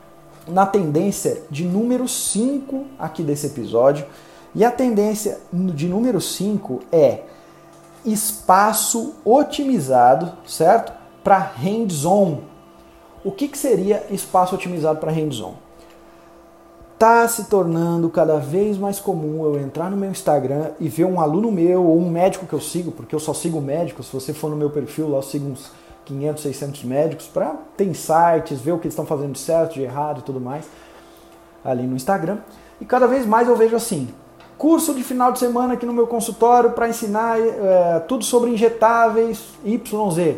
[0.47, 4.05] na tendência de número 5 aqui desse episódio.
[4.53, 7.21] E a tendência de número 5 é
[8.05, 10.93] espaço otimizado, certo?
[11.23, 12.39] Para hands-on.
[13.23, 15.53] O que, que seria espaço otimizado para hands-on?
[16.93, 21.19] Está se tornando cada vez mais comum eu entrar no meu Instagram e ver um
[21.19, 24.07] aluno meu ou um médico que eu sigo, porque eu só sigo médicos.
[24.07, 25.71] Se você for no meu perfil, lá eu sigo uns
[26.05, 29.81] 500, 600 médicos para ter insights, ver o que eles estão fazendo de certo, de
[29.81, 30.65] errado e tudo mais
[31.63, 32.37] ali no Instagram.
[32.79, 34.09] E cada vez mais eu vejo assim:
[34.61, 39.55] curso de final de semana aqui no meu consultório para ensinar é, tudo sobre injetáveis
[39.65, 40.37] YZ.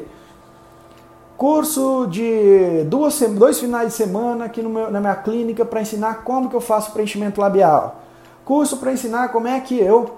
[1.35, 6.49] Curso de duas, dois finais de semana aqui meu, na minha clínica para ensinar como
[6.49, 7.97] que eu faço preenchimento labial.
[8.45, 10.11] Curso para ensinar como é que eu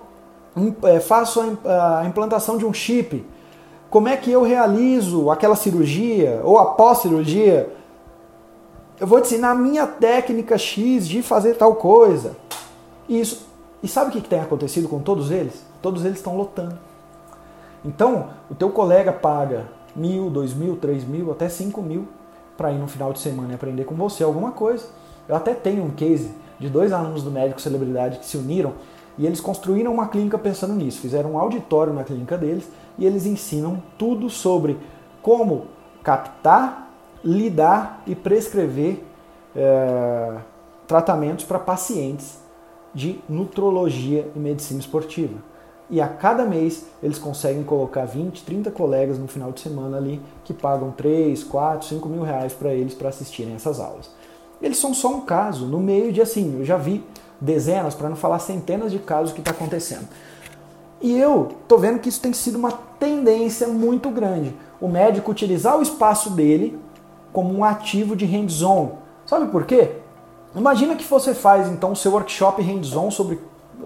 [0.83, 3.25] é, faço a implantação de um chip
[3.89, 7.73] como é que eu realizo aquela cirurgia ou após cirurgia?
[8.99, 12.35] Eu vou te ensinar a minha técnica X de fazer tal coisa.
[13.07, 13.47] Isso,
[13.85, 15.63] e sabe o que tem acontecido com todos eles?
[15.79, 16.75] Todos eles estão lotando.
[17.85, 22.07] Então, o teu colega paga mil, dois mil, três mil, até cinco mil
[22.57, 24.87] para ir no final de semana e aprender com você alguma coisa.
[25.29, 28.73] Eu até tenho um case de dois alunos do médico celebridade que se uniram
[29.19, 30.99] e eles construíram uma clínica pensando nisso.
[30.99, 32.67] Fizeram um auditório na clínica deles
[32.97, 34.79] e eles ensinam tudo sobre
[35.21, 35.67] como
[36.01, 36.89] captar,
[37.23, 39.03] lidar e prescrever
[39.55, 40.37] é,
[40.87, 42.43] tratamentos para pacientes
[42.95, 45.36] de nutrologia e medicina esportiva.
[45.89, 50.19] E a cada mês eles conseguem colocar 20, 30 colegas no final de semana ali
[50.43, 54.10] que pagam 3, 4, 5 mil reais para eles para assistirem essas aulas.
[54.62, 57.03] Eles são só um caso, no meio de assim, eu já vi
[57.39, 60.08] dezenas, para não falar centenas de casos que está acontecendo.
[61.01, 64.55] E eu tô vendo que isso tem sido uma tendência muito grande.
[64.79, 66.79] O médico utilizar o espaço dele
[67.34, 68.93] como um ativo de hands-on.
[69.25, 69.97] Sabe por quê?
[70.55, 73.39] Imagina que você faz então o seu workshop hands-on sobre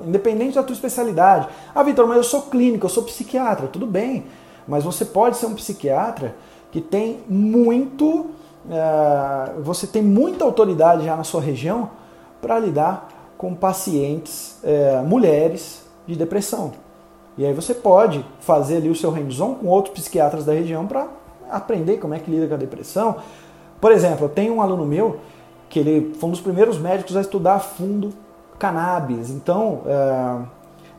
[0.06, 1.48] independente da tua especialidade.
[1.74, 4.26] Ah, Vitor, mas eu sou clínico, eu sou psiquiatra, tudo bem.
[4.68, 6.36] Mas você pode ser um psiquiatra
[6.72, 11.90] que tem muito, uh, você tem muita autoridade já na sua região
[12.40, 16.72] para lidar com pacientes, uh, mulheres de depressão.
[17.38, 21.08] E aí você pode fazer ali o seu hands-on com outros psiquiatras da região para
[21.50, 23.16] aprender como é que lida com a depressão.
[23.82, 25.20] Por exemplo, eu tenho um aluno meu
[25.70, 28.12] que ele foi um dos primeiros médicos a estudar a fundo
[28.58, 29.30] cannabis.
[29.30, 30.42] Então, é,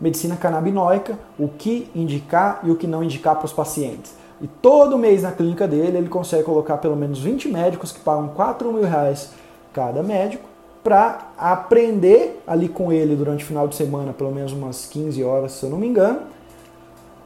[0.00, 4.14] medicina canabinoica, o que indicar e o que não indicar para os pacientes.
[4.40, 8.28] E todo mês na clínica dele ele consegue colocar pelo menos 20 médicos que pagam
[8.28, 9.32] 4 mil reais
[9.72, 10.48] cada médico
[10.82, 15.52] para aprender ali com ele durante o final de semana, pelo menos umas 15 horas,
[15.52, 16.20] se eu não me engano,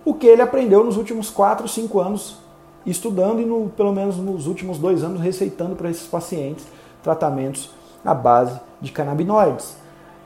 [0.05, 2.39] o que ele aprendeu nos últimos 4, 5 anos
[2.85, 6.67] estudando e no, pelo menos nos últimos dois anos receitando para esses pacientes
[7.05, 7.71] tratamentos
[8.05, 9.77] à base de canabinoides.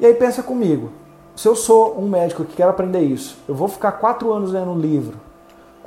[0.01, 0.91] E aí pensa comigo,
[1.37, 4.71] se eu sou um médico que quer aprender isso, eu vou ficar quatro anos lendo
[4.71, 5.19] um livro,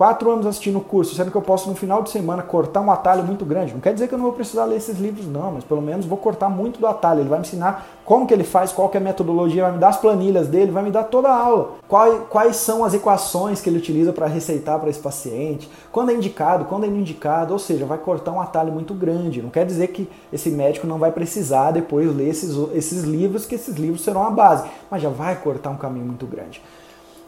[0.02, 2.90] quatro anos assistindo o curso, sendo que eu posso no final de semana cortar um
[2.90, 3.72] atalho muito grande.
[3.72, 6.08] Não quer dizer que eu não vou precisar ler esses livros, não, mas pelo menos
[6.08, 7.20] vou cortar muito do atalho.
[7.20, 9.78] Ele vai me ensinar como que ele faz, qual que é a metodologia, vai me
[9.78, 11.74] dar as planilhas dele, vai me dar toda a aula.
[11.88, 16.16] Quais, quais são as equações que ele utiliza para receitar para esse paciente, quando é
[16.16, 19.40] indicado, quando é não indicado, ou seja, vai cortar um atalho muito grande.
[19.40, 23.54] Não quer dizer que esse médico não vai precisar depois ler esses, esses livros, que
[23.54, 26.60] esses livros serão a base, mas já vai cortar um caminho muito grande.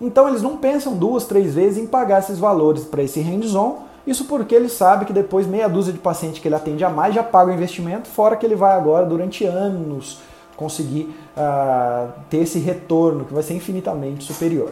[0.01, 3.84] Então eles não pensam duas, três vezes em pagar esses valores para esse hands-on.
[4.06, 7.15] Isso porque ele sabe que depois meia dúzia de pacientes que ele atende a mais
[7.15, 10.19] já paga o investimento, fora que ele vai agora durante anos
[10.58, 14.71] conseguir uh, ter esse retorno que vai ser infinitamente superior.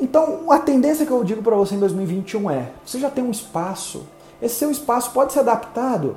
[0.00, 3.30] Então, a tendência que eu digo para você em 2021 é: você já tem um
[3.30, 4.06] espaço,
[4.40, 6.16] esse seu espaço pode ser adaptado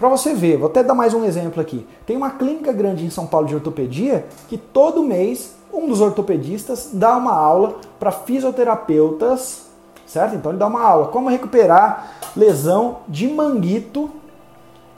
[0.00, 0.56] para você ver.
[0.56, 1.86] Vou até dar mais um exemplo aqui.
[2.06, 6.88] Tem uma clínica grande em São Paulo de ortopedia que todo mês um dos ortopedistas
[6.92, 9.66] dá uma aula para fisioterapeutas,
[10.06, 10.34] certo?
[10.34, 14.10] Então ele dá uma aula como recuperar lesão de manguito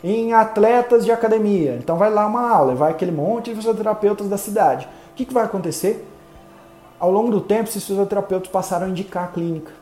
[0.05, 1.77] em atletas de academia.
[1.83, 4.89] Então vai lá uma aula, vai aquele monte de fisioterapeutas da cidade.
[5.11, 6.09] O que, que vai acontecer?
[6.99, 9.73] Ao longo do tempo, esses fisioterapeutas passaram a indicar a clínica.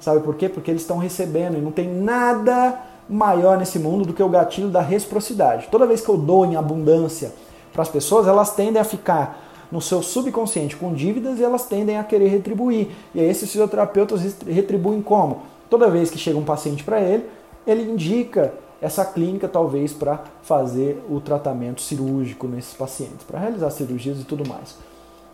[0.00, 0.48] Sabe por quê?
[0.48, 2.76] Porque eles estão recebendo e não tem nada
[3.08, 5.68] maior nesse mundo do que o gatilho da reciprocidade.
[5.70, 7.32] Toda vez que eu dou em abundância
[7.72, 11.98] para as pessoas, elas tendem a ficar no seu subconsciente com dívidas e elas tendem
[11.98, 12.88] a querer retribuir.
[13.14, 15.42] E aí esses fisioterapeutas retribuem como?
[15.68, 17.26] Toda vez que chega um paciente para ele,
[17.66, 24.20] ele indica essa clínica talvez para fazer o tratamento cirúrgico nesses pacientes, para realizar cirurgias
[24.20, 24.76] e tudo mais.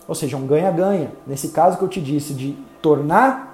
[0.08, 1.12] Ou seja, um ganha-ganha.
[1.26, 3.53] Nesse caso que eu te disse de tornar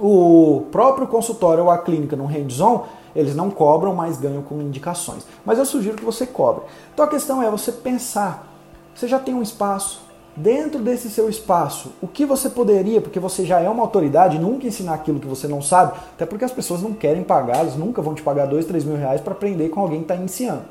[0.00, 2.84] o próprio consultório ou a clínica num hands-on,
[3.14, 5.26] eles não cobram, mas ganham com indicações.
[5.44, 6.64] Mas eu sugiro que você cobre.
[6.92, 8.46] Então a questão é você pensar.
[8.94, 10.02] Você já tem um espaço.
[10.36, 14.66] Dentro desse seu espaço, o que você poderia, porque você já é uma autoridade, nunca
[14.66, 18.00] ensinar aquilo que você não sabe, até porque as pessoas não querem pagar, eles nunca
[18.00, 20.62] vão te pagar dois, três mil reais para aprender com alguém que está iniciando.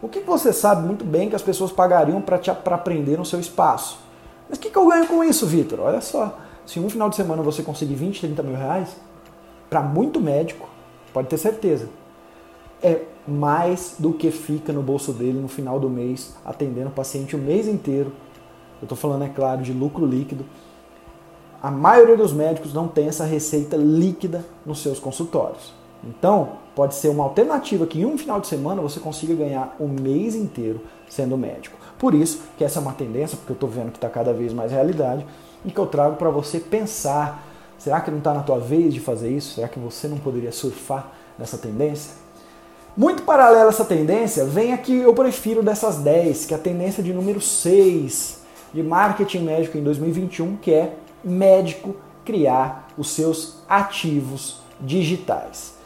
[0.00, 3.98] O que você sabe muito bem que as pessoas pagariam para aprender no seu espaço?
[4.48, 5.80] Mas o que, que eu ganho com isso, Vitor?
[5.80, 8.94] Olha só, se um final de semana você conseguir 20, 30 mil reais,
[9.70, 10.68] para muito médico,
[11.14, 11.88] pode ter certeza,
[12.82, 17.34] é mais do que fica no bolso dele no final do mês, atendendo o paciente
[17.34, 18.12] o mês inteiro.
[18.82, 20.44] Eu estou falando, é claro, de lucro líquido.
[21.62, 25.72] A maioria dos médicos não tem essa receita líquida nos seus consultórios.
[26.04, 29.88] Então, pode ser uma alternativa que em um final de semana você consiga ganhar o
[29.88, 31.78] mês inteiro sendo médico.
[31.98, 34.52] Por isso que essa é uma tendência, porque eu estou vendo que está cada vez
[34.52, 35.26] mais realidade,
[35.64, 37.44] e que eu trago para você pensar:
[37.78, 39.54] será que não está na tua vez de fazer isso?
[39.54, 42.12] Será que você não poderia surfar nessa tendência?
[42.96, 47.02] Muito paralela a essa tendência, vem aqui eu prefiro dessas 10, que é a tendência
[47.02, 48.38] de número 6
[48.74, 51.94] de marketing médico em 2021, que é médico
[52.24, 55.77] criar os seus ativos digitais.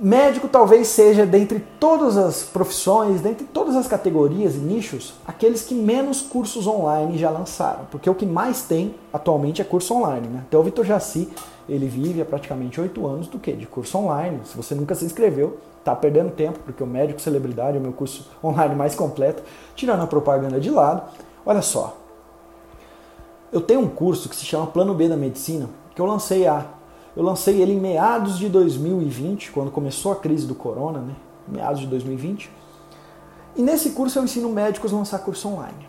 [0.00, 5.74] Médico talvez seja, dentre todas as profissões, dentre todas as categorias e nichos, aqueles que
[5.74, 7.84] menos cursos online já lançaram.
[7.90, 10.28] Porque o que mais tem atualmente é curso online.
[10.28, 10.44] Né?
[10.52, 11.28] O Vitor Jaci,
[11.68, 13.52] ele vive há praticamente oito anos do que?
[13.52, 14.40] De curso online.
[14.44, 17.92] Se você nunca se inscreveu, está perdendo tempo, porque o Médico Celebridade é o meu
[17.92, 19.42] curso online mais completo,
[19.74, 21.02] tirando a propaganda de lado.
[21.44, 21.96] Olha só,
[23.50, 26.64] eu tenho um curso que se chama Plano B da Medicina, que eu lancei há
[27.18, 31.16] eu lancei ele em meados de 2020, quando começou a crise do corona, né?
[31.48, 32.48] Meados de 2020.
[33.56, 35.88] E nesse curso eu ensino médicos a lançar curso online.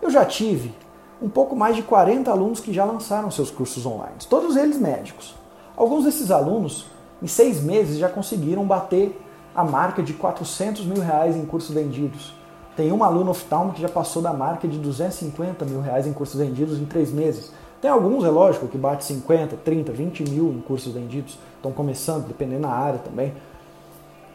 [0.00, 0.74] Eu já tive
[1.20, 5.34] um pouco mais de 40 alunos que já lançaram seus cursos online, todos eles médicos.
[5.76, 6.86] Alguns desses alunos,
[7.22, 9.20] em seis meses, já conseguiram bater
[9.54, 12.32] a marca de 400 mil reais em cursos vendidos.
[12.74, 16.40] Tem um aluno oftalmo que já passou da marca de 250 mil reais em cursos
[16.40, 17.52] vendidos em três meses.
[17.80, 22.26] Tem alguns, é lógico, que bate 50, 30, 20 mil em cursos vendidos, estão começando,
[22.26, 23.32] dependendo da área também.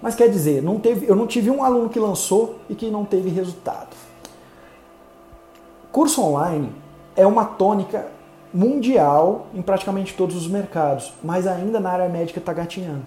[0.02, 3.06] Mas quer dizer, não teve, eu não tive um aluno que lançou e que não
[3.06, 3.96] teve resultado.
[5.92, 6.72] Curso online
[7.16, 8.08] é uma tônica
[8.54, 13.06] mundial em praticamente todos os mercados, mas ainda na área médica está gatinhando.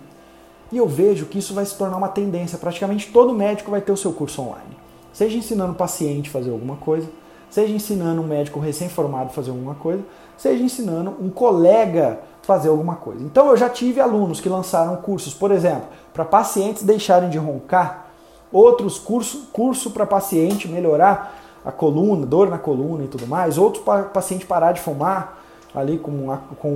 [0.73, 2.59] E eu vejo que isso vai se tornar uma tendência.
[2.59, 4.77] Praticamente todo médico vai ter o seu curso online.
[5.13, 7.09] Seja ensinando o paciente a fazer alguma coisa,
[7.49, 10.03] seja ensinando um médico recém-formado a fazer alguma coisa,
[10.37, 13.23] seja ensinando um colega fazer alguma coisa.
[13.23, 18.07] Então eu já tive alunos que lançaram cursos, por exemplo, para pacientes deixarem de roncar,
[18.53, 23.83] outros cursos curso para paciente melhorar a coluna, dor na coluna e tudo mais, outro
[23.83, 25.43] para paciente parar de fumar,
[25.75, 26.71] ali com uma, com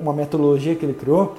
[0.00, 1.34] uma metodologia que ele criou.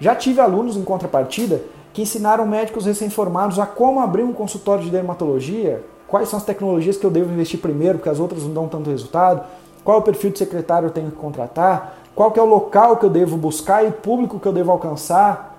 [0.00, 1.62] Já tive alunos em contrapartida
[1.92, 6.96] que ensinaram médicos recém-formados a como abrir um consultório de dermatologia, quais são as tecnologias
[6.96, 9.44] que eu devo investir primeiro, porque as outras não dão tanto resultado,
[9.84, 12.96] qual é o perfil de secretário eu tenho que contratar, qual que é o local
[12.96, 15.58] que eu devo buscar e público que eu devo alcançar.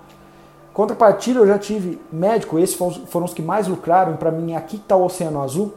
[0.74, 4.96] Contrapartida, eu já tive médico, esses foram os que mais lucraram, para mim aqui está
[4.96, 5.72] o Oceano Azul,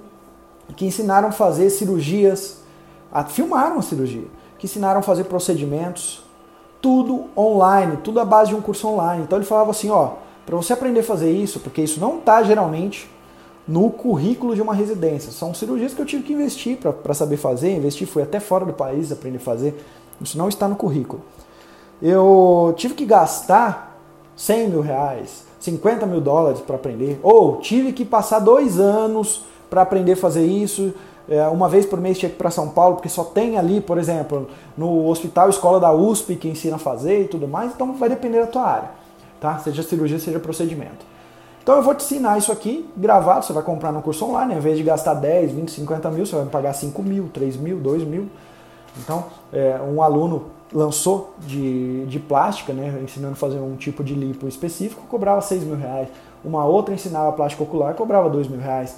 [0.75, 2.61] que ensinaram a fazer cirurgias,
[3.11, 4.25] a, filmaram a cirurgia,
[4.57, 6.23] que ensinaram a fazer procedimentos,
[6.81, 9.23] tudo online, tudo à base de um curso online.
[9.23, 10.13] Então ele falava assim, ó,
[10.45, 13.09] para você aprender a fazer isso, porque isso não está geralmente
[13.69, 15.31] no currículo de uma residência.
[15.31, 18.73] São cirurgias que eu tive que investir para saber fazer, investir, fui até fora do
[18.73, 19.79] país aprender a fazer.
[20.19, 21.21] Isso não está no currículo.
[22.01, 23.95] Eu tive que gastar
[24.35, 29.83] 100 mil reais, 50 mil dólares para aprender, ou tive que passar dois anos para
[29.83, 30.91] aprender a fazer isso.
[31.29, 33.79] É, uma vez por mês tinha que ir para São Paulo, porque só tem ali,
[33.79, 37.93] por exemplo, no hospital escola da USP que ensina a fazer e tudo mais, então
[37.93, 38.89] vai depender da tua área,
[39.39, 39.59] tá?
[39.59, 41.08] Seja cirurgia, seja procedimento.
[41.69, 44.57] Então eu vou te ensinar isso aqui, gravado, você vai comprar no curso online, ao
[44.57, 48.05] invés de gastar 10, 20, 50 mil, você vai pagar 5 mil, 3 mil, 2
[48.05, 48.27] mil.
[48.97, 54.15] Então, é, um aluno lançou de, de plástica, né, ensinando a fazer um tipo de
[54.15, 56.07] lipo específico, cobrava 6 mil reais.
[56.43, 58.95] Uma outra ensinava plástica ocular, cobrava 2 mil reais.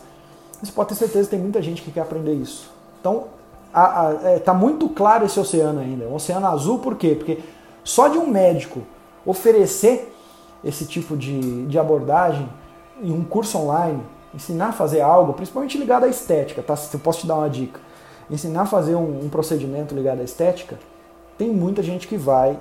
[0.64, 2.72] Você pode ter certeza que tem muita gente que quer aprender isso.
[3.02, 3.26] Então,
[3.68, 6.08] está é, tá muito claro esse oceano ainda.
[6.08, 7.16] Oceano azul, por quê?
[7.16, 7.40] Porque
[7.84, 8.82] só de um médico
[9.26, 10.16] oferecer
[10.64, 12.48] esse tipo de, de abordagem
[13.02, 14.02] em um curso online,
[14.34, 16.76] ensinar a fazer algo, principalmente ligado à estética, tá?
[16.76, 17.80] Se eu posso te dar uma dica.
[18.30, 20.80] Ensinar a fazer um, um procedimento ligado à estética,
[21.38, 22.58] tem muita gente que vai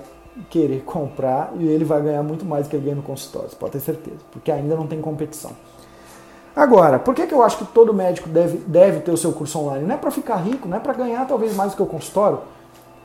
[0.49, 3.55] querer comprar e ele vai ganhar muito mais do que ele ganha no consultório, você
[3.55, 5.51] pode ter certeza, porque ainda não tem competição.
[6.53, 9.57] Agora, por que, que eu acho que todo médico deve, deve ter o seu curso
[9.59, 9.85] online?
[9.85, 12.39] Não é para ficar rico, não é para ganhar talvez mais do que o consultório.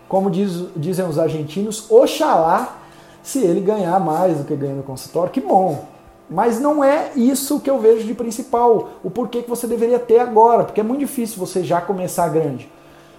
[0.09, 2.77] Como diz, dizem os argentinos, oxalá
[3.23, 5.85] se ele ganhar mais do que ganha no consultório, que bom.
[6.29, 10.19] Mas não é isso que eu vejo de principal, o porquê que você deveria ter
[10.19, 12.69] agora, porque é muito difícil você já começar grande.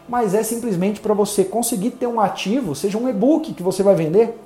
[0.09, 3.95] Mas é simplesmente para você conseguir ter um ativo, seja um e-book que você vai
[3.95, 4.37] vender.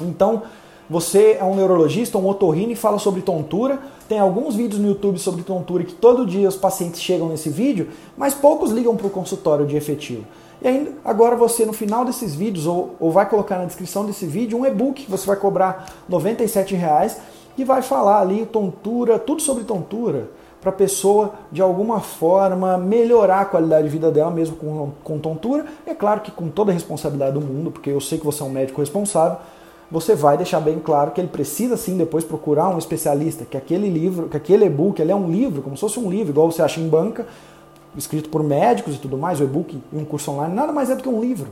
[0.00, 0.42] Então,
[0.88, 3.78] você é um neurologista, um otorrino e fala sobre tontura.
[4.08, 7.88] Tem alguns vídeos no YouTube sobre tontura que todo dia os pacientes chegam nesse vídeo,
[8.16, 10.24] mas poucos ligam para o consultório de efetivo.
[10.60, 14.26] E ainda, agora você no final desses vídeos, ou, ou vai colocar na descrição desse
[14.26, 17.18] vídeo, um e-book que você vai cobrar 97 reais
[17.56, 20.30] e vai falar ali tontura, tudo sobre tontura,
[20.60, 25.18] para a pessoa de alguma forma melhorar a qualidade de vida dela mesmo com, com
[25.18, 25.66] tontura.
[25.84, 28.46] É claro que com toda a responsabilidade do mundo, porque eu sei que você é
[28.46, 29.38] um médico responsável,
[29.90, 33.90] você vai deixar bem claro que ele precisa sim depois procurar um especialista, que aquele
[33.90, 36.62] livro, que aquele e-book, ele é um livro, como se fosse um livro, igual você
[36.62, 37.26] acha em banca,
[37.94, 40.94] escrito por médicos e tudo mais, o e-book e um curso online, nada mais é
[40.94, 41.48] do que um livro.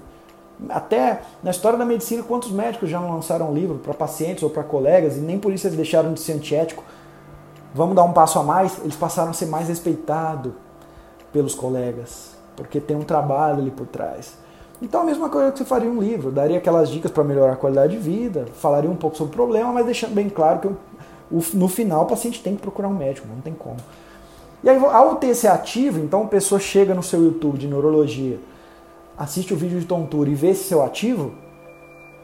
[0.68, 4.62] Até na história da medicina, quantos médicos já não lançaram livro para pacientes ou para
[4.62, 6.84] colegas e nem por isso eles deixaram de ser antiético?
[7.74, 10.52] Vamos dar um passo a mais, eles passaram a ser mais respeitados
[11.32, 14.34] pelos colegas, porque tem um trabalho ali por trás.
[14.82, 17.56] Então a mesma coisa que você faria um livro, daria aquelas dicas para melhorar a
[17.56, 21.68] qualidade de vida, falaria um pouco sobre o problema, mas deixando bem claro que no
[21.68, 23.76] final o paciente tem que procurar um médico, não tem como.
[24.62, 28.38] E aí, ao ter esse ativo, então a pessoa chega no seu YouTube de neurologia,
[29.20, 31.32] assiste o vídeo de tontura e vê esse seu ativo,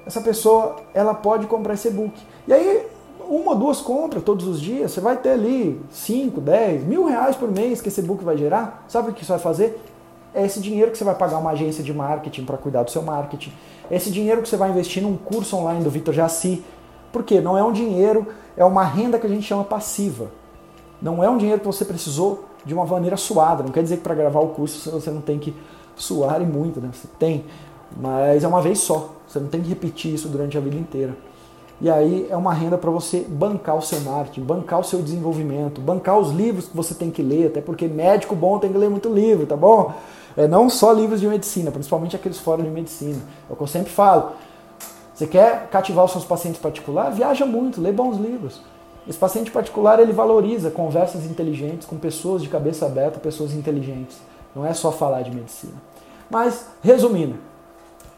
[0.04, 2.12] essa pessoa ela pode comprar esse e-book.
[2.48, 2.86] E aí,
[3.28, 7.36] uma ou duas compras todos os dias, você vai ter ali 5, 10, mil reais
[7.36, 8.84] por mês que esse e-book vai gerar.
[8.88, 9.80] Sabe o que isso vai fazer?
[10.36, 13.00] é esse dinheiro que você vai pagar uma agência de marketing para cuidar do seu
[13.00, 13.50] marketing,
[13.90, 16.62] é esse dinheiro que você vai investir num curso online do Vitor Jaci,
[17.10, 20.30] porque não é um dinheiro, é uma renda que a gente chama passiva.
[21.00, 23.62] Não é um dinheiro que você precisou de uma maneira suada.
[23.62, 25.54] Não quer dizer que para gravar o curso você não tem que
[25.96, 26.90] suar e muito, né?
[26.92, 27.44] Você tem,
[27.96, 29.12] mas é uma vez só.
[29.26, 31.16] Você não tem que repetir isso durante a vida inteira.
[31.80, 35.80] E aí é uma renda para você bancar o seu marketing, bancar o seu desenvolvimento,
[35.80, 38.88] bancar os livros que você tem que ler, até porque médico bom tem que ler
[38.88, 39.92] muito livro, tá bom?
[40.36, 43.20] É, não só livros de medicina, principalmente aqueles fora de medicina.
[43.48, 44.32] É o que eu sempre falo.
[45.14, 47.16] Você quer cativar os seus pacientes particulares?
[47.16, 48.60] Viaja muito, lê bons livros.
[49.08, 54.18] Esse paciente particular ele valoriza conversas inteligentes com pessoas de cabeça aberta, pessoas inteligentes.
[54.56, 55.74] Não é só falar de medicina.
[56.30, 57.36] Mas, resumindo,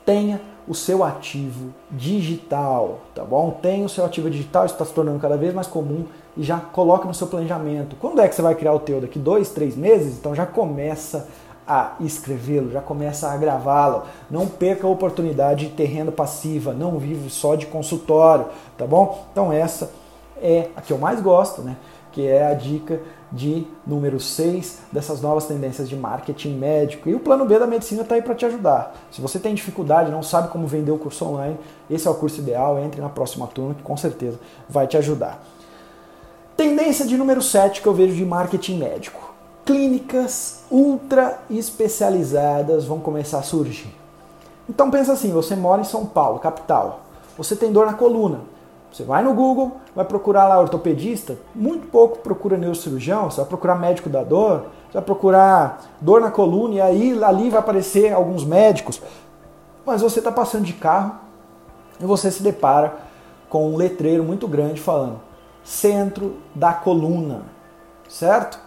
[0.07, 3.59] tenha o seu ativo digital, tá bom?
[3.61, 6.05] Tenha o seu ativo digital, isso está se tornando cada vez mais comum
[6.37, 7.97] e já coloque no seu planejamento.
[7.97, 9.01] Quando é que você vai criar o teu?
[9.01, 10.17] Daqui dois, três meses?
[10.17, 11.29] Então já começa
[11.67, 14.05] a escrevê-lo, já começa a gravá-lo.
[14.31, 19.27] Não perca a oportunidade de ter renda passiva, não vive só de consultório, tá bom?
[19.33, 19.91] Então essa
[20.41, 21.77] é a que eu mais gosto, né?
[22.13, 23.01] Que é a dica
[23.31, 27.09] de número 6 dessas novas tendências de marketing médico.
[27.09, 28.95] E o plano B da medicina está aí para te ajudar.
[29.11, 31.57] Se você tem dificuldade, não sabe como vender o curso online,
[31.91, 35.43] esse é o curso ideal, entre na próxima turma que com certeza vai te ajudar.
[36.57, 39.29] Tendência de número 7 que eu vejo de marketing médico
[39.69, 43.95] clínicas ultra especializadas vão começar a surgir.
[44.67, 47.01] Então pensa assim, você mora em São Paulo, capital.
[47.37, 48.41] Você tem dor na coluna.
[48.93, 53.75] Você vai no Google, vai procurar lá ortopedista, muito pouco procura neurocirurgião, você vai procurar
[53.75, 58.45] médico da dor, você vai procurar dor na coluna e aí ali vai aparecer alguns
[58.45, 59.01] médicos.
[59.85, 61.17] Mas você está passando de carro
[62.01, 62.97] e você se depara
[63.49, 65.21] com um letreiro muito grande falando
[65.69, 67.43] centro da coluna,
[68.09, 68.59] certo?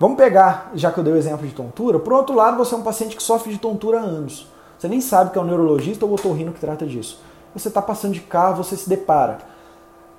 [0.00, 2.78] Vamos pegar, já que eu dei o exemplo de tontura, por outro lado, você é
[2.78, 4.48] um paciente que sofre de tontura há anos.
[4.78, 7.20] Você nem sabe que é o neurologista ou o otorrino que trata disso.
[7.54, 9.38] Você está passando de carro, você se depara.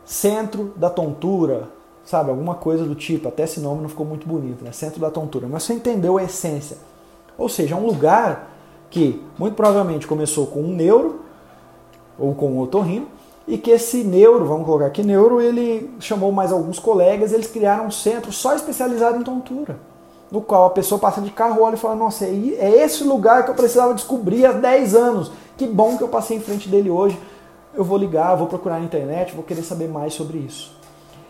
[0.05, 1.69] Centro da tontura,
[2.03, 2.29] sabe?
[2.29, 3.27] Alguma coisa do tipo.
[3.27, 4.71] Até esse nome não ficou muito bonito, né?
[4.71, 5.47] Centro da tontura.
[5.49, 6.77] Mas você entendeu a essência.
[7.37, 8.51] Ou seja, é um lugar
[8.89, 11.21] que muito provavelmente começou com um neuro
[12.17, 13.07] ou com um otorrino
[13.47, 17.87] e que esse neuro, vamos colocar aqui neuro, ele chamou mais alguns colegas, eles criaram
[17.87, 19.77] um centro só especializado em tontura,
[20.33, 23.51] no qual a pessoa passa de carro, olha e fala, nossa, é esse lugar que
[23.51, 27.19] eu precisava descobrir há 10 anos, que bom que eu passei em frente dele hoje,
[27.75, 30.75] eu vou ligar, vou procurar na internet, vou querer saber mais sobre isso.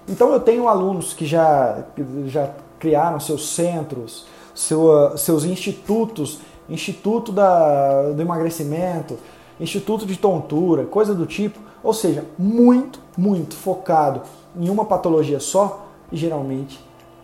[0.07, 1.83] Então eu tenho alunos que já,
[2.27, 2.49] já
[2.79, 4.25] criaram seus centros,
[4.55, 6.39] seu, seus institutos,
[6.69, 9.17] Instituto da, do Emagrecimento,
[9.59, 14.21] Instituto de Tontura, coisa do tipo, ou seja, muito, muito focado
[14.57, 16.79] em uma patologia só e geralmente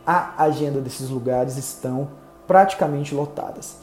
[0.10, 2.08] a agenda desses lugares estão
[2.48, 3.76] praticamente lotadas.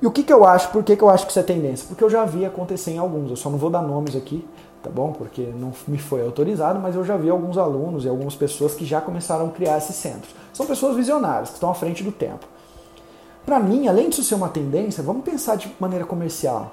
[0.00, 0.68] E o que, que eu acho?
[0.70, 1.86] Por que, que eu acho que isso é tendência?
[1.88, 4.46] Porque eu já vi acontecer em alguns, eu só não vou dar nomes aqui,
[4.82, 5.12] tá bom?
[5.12, 8.84] Porque não me foi autorizado, mas eu já vi alguns alunos e algumas pessoas que
[8.84, 10.34] já começaram a criar esses centros.
[10.52, 12.46] São pessoas visionárias, que estão à frente do tempo.
[13.44, 16.72] Para mim, além disso ser uma tendência, vamos pensar de maneira comercial.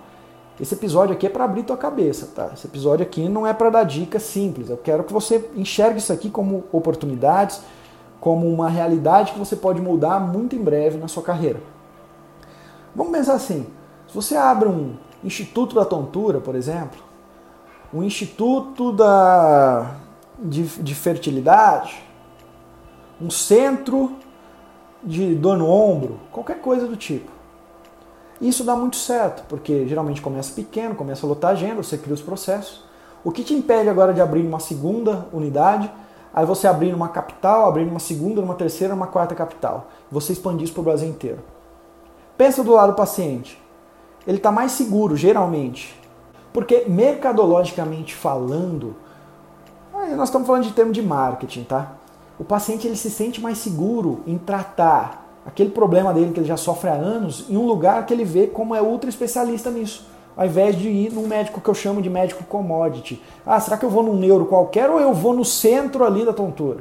[0.59, 2.51] Esse episódio aqui é para abrir tua cabeça, tá?
[2.53, 4.69] Esse episódio aqui não é para dar dicas simples.
[4.69, 7.61] Eu quero que você enxergue isso aqui como oportunidades,
[8.19, 11.61] como uma realidade que você pode mudar muito em breve na sua carreira.
[12.95, 13.67] Vamos pensar assim:
[14.07, 16.99] se você abre um Instituto da Tontura, por exemplo,
[17.93, 19.95] um Instituto da,
[20.37, 22.01] de, de Fertilidade,
[23.21, 24.15] um centro
[25.03, 27.31] de dor no ombro, qualquer coisa do tipo.
[28.41, 32.21] Isso dá muito certo, porque geralmente começa pequeno, começa a lotar agenda, você cria os
[32.21, 32.83] processos.
[33.23, 35.91] O que te impede agora de abrir uma segunda unidade,
[36.33, 39.87] aí você abrir numa capital, abrir numa segunda, numa terceira, numa quarta capital.
[40.11, 41.39] Você expandir isso para o Brasil inteiro.
[42.37, 43.61] Pensa do lado do paciente.
[44.25, 45.99] Ele está mais seguro, geralmente.
[46.53, 48.95] Porque mercadologicamente falando,
[50.15, 51.93] nós estamos falando de termo de marketing, tá?
[52.39, 56.57] O paciente ele se sente mais seguro em tratar aquele problema dele que ele já
[56.57, 60.08] sofre há anos em um lugar que ele vê como é ultra especialista nisso.
[60.39, 63.21] Ao invés de ir num médico que eu chamo de médico commodity.
[63.45, 66.31] Ah, será que eu vou num neuro qualquer ou eu vou no centro ali da
[66.31, 66.79] tontura?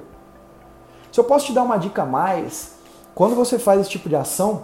[1.11, 2.77] Se eu posso te dar uma dica a mais,
[3.17, 4.63] quando você faz esse tipo de ação,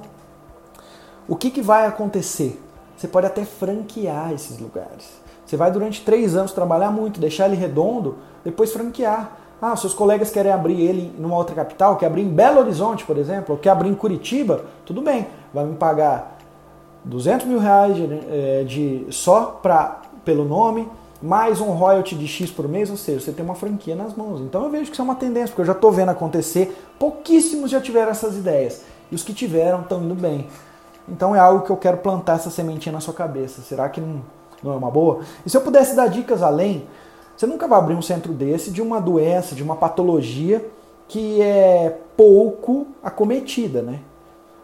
[1.26, 2.62] o que, que vai acontecer?
[2.96, 5.20] Você pode até franquear esses lugares.
[5.44, 9.38] Você vai durante três anos trabalhar muito, deixar ele redondo, depois franquear.
[9.60, 13.18] Ah, seus colegas querem abrir ele numa outra capital, quer abrir em Belo Horizonte, por
[13.18, 16.33] exemplo, ou quer abrir em Curitiba, tudo bem, vai me pagar
[17.04, 20.88] 200 mil reais de, eh, de só pra, pelo nome,
[21.20, 24.40] mais um royalty de X por mês, ou seja, você tem uma franquia nas mãos.
[24.40, 27.70] Então eu vejo que isso é uma tendência, porque eu já estou vendo acontecer, pouquíssimos
[27.70, 30.46] já tiveram essas ideias, e os que tiveram estão indo bem.
[31.08, 33.60] Então é algo que eu quero plantar essa sementinha na sua cabeça.
[33.62, 34.22] Será que não,
[34.62, 35.20] não é uma boa?
[35.44, 36.86] E se eu pudesse dar dicas além,
[37.36, 40.64] você nunca vai abrir um centro desse de uma doença, de uma patologia
[41.08, 44.00] que é pouco acometida, né?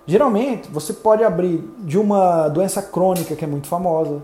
[0.06, 4.22] Geralmente, você pode abrir de uma doença crônica que é muito famosa,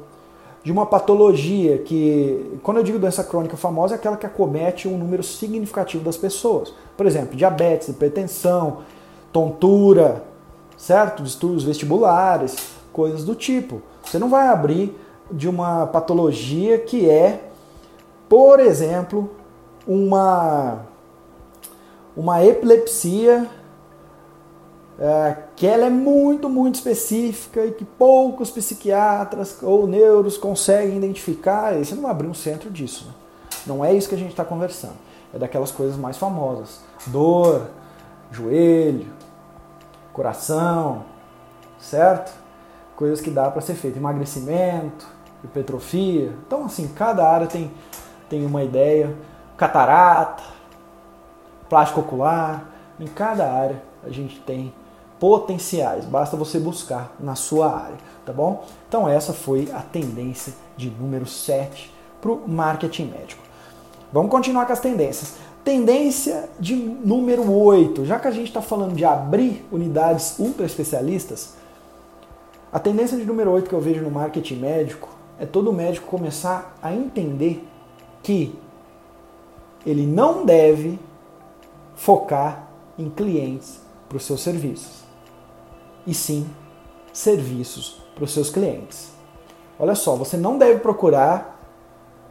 [0.63, 4.99] de uma patologia que, quando eu digo doença crônica famosa, é aquela que acomete um
[4.99, 6.75] número significativo das pessoas.
[6.97, 8.79] Por exemplo, diabetes, hipertensão,
[9.33, 10.25] tontura,
[10.77, 11.23] certo?
[11.23, 12.57] Distúrbios vestibulares,
[12.93, 13.81] coisas do tipo.
[14.03, 14.97] Você não vai abrir
[15.31, 17.47] de uma patologia que é
[18.29, 19.31] por exemplo,
[19.87, 20.81] uma,
[22.17, 23.49] uma epilepsia
[24.99, 31.77] é, que ela é muito, muito específica e que poucos psiquiatras ou neuros conseguem identificar,
[31.77, 33.07] e você não abrir um centro disso.
[33.07, 33.15] Né?
[33.67, 34.97] Não é isso que a gente está conversando.
[35.35, 36.81] É daquelas coisas mais famosas.
[37.07, 37.69] Dor,
[38.31, 39.07] joelho,
[40.13, 41.05] coração,
[41.79, 42.33] certo?
[42.95, 43.99] Coisas que dá para ser feito.
[43.99, 45.07] Emagrecimento,
[45.45, 46.33] hipertrofia.
[46.47, 47.71] Então, assim, cada área tem
[48.29, 49.15] tem uma ideia.
[49.57, 50.43] Catarata,
[51.69, 52.67] plástico ocular,
[53.01, 54.73] em cada área a gente tem
[55.19, 58.65] potenciais, basta você buscar na sua área, tá bom?
[58.89, 63.43] Então essa foi a tendência de número 7 para o marketing médico.
[64.13, 65.35] Vamos continuar com as tendências.
[65.65, 71.55] Tendência de número 8, já que a gente está falando de abrir unidades ultra especialistas,
[72.73, 75.09] a tendência de número 8 que eu vejo no marketing médico
[75.39, 77.67] é todo médico começar a entender
[78.23, 78.55] que
[79.85, 80.99] ele não deve
[81.95, 85.05] focar em clientes para os seus serviços,
[86.07, 86.49] e sim
[87.13, 89.11] serviços para os seus clientes.
[89.79, 91.61] Olha só, você não deve procurar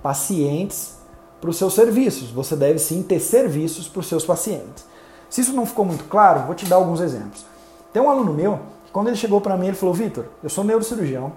[0.02, 0.96] pacientes
[1.42, 4.86] para os seus serviços, você deve sim ter serviços para os seus pacientes.
[5.30, 7.46] Se isso não ficou muito claro, vou te dar alguns exemplos.
[7.92, 8.60] Tem um aluno meu,
[8.92, 11.34] quando ele chegou para mim, ele falou: Vitor, eu sou neurocirurgião,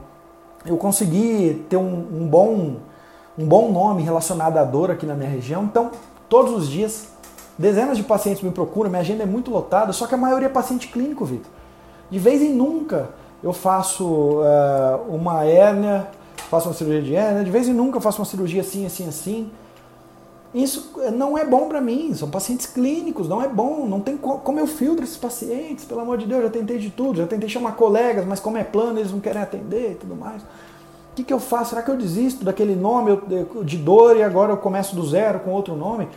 [0.64, 2.76] eu consegui ter um, um bom
[3.38, 5.62] um bom nome relacionado à dor aqui na minha região.
[5.62, 5.92] Então,
[6.28, 7.06] todos os dias,
[7.56, 10.50] dezenas de pacientes me procuram, minha agenda é muito lotada, só que a maioria é
[10.50, 11.50] paciente clínico, Vitor.
[12.10, 13.10] De vez em nunca
[13.42, 16.08] eu faço uh, uma hérnia,
[16.50, 19.08] faço uma cirurgia de hérnia, de vez em nunca eu faço uma cirurgia assim, assim,
[19.08, 19.50] assim.
[20.54, 24.58] Isso não é bom para mim, são pacientes clínicos, não é bom, não tem como
[24.58, 27.72] eu filtro esses pacientes, pelo amor de Deus, já tentei de tudo, já tentei chamar
[27.72, 30.42] colegas, mas como é plano, eles não querem atender e tudo mais
[31.18, 31.70] que, que eu faço?
[31.70, 33.18] Será que eu desisto daquele nome
[33.64, 36.08] de dor e agora eu começo do zero com outro nome?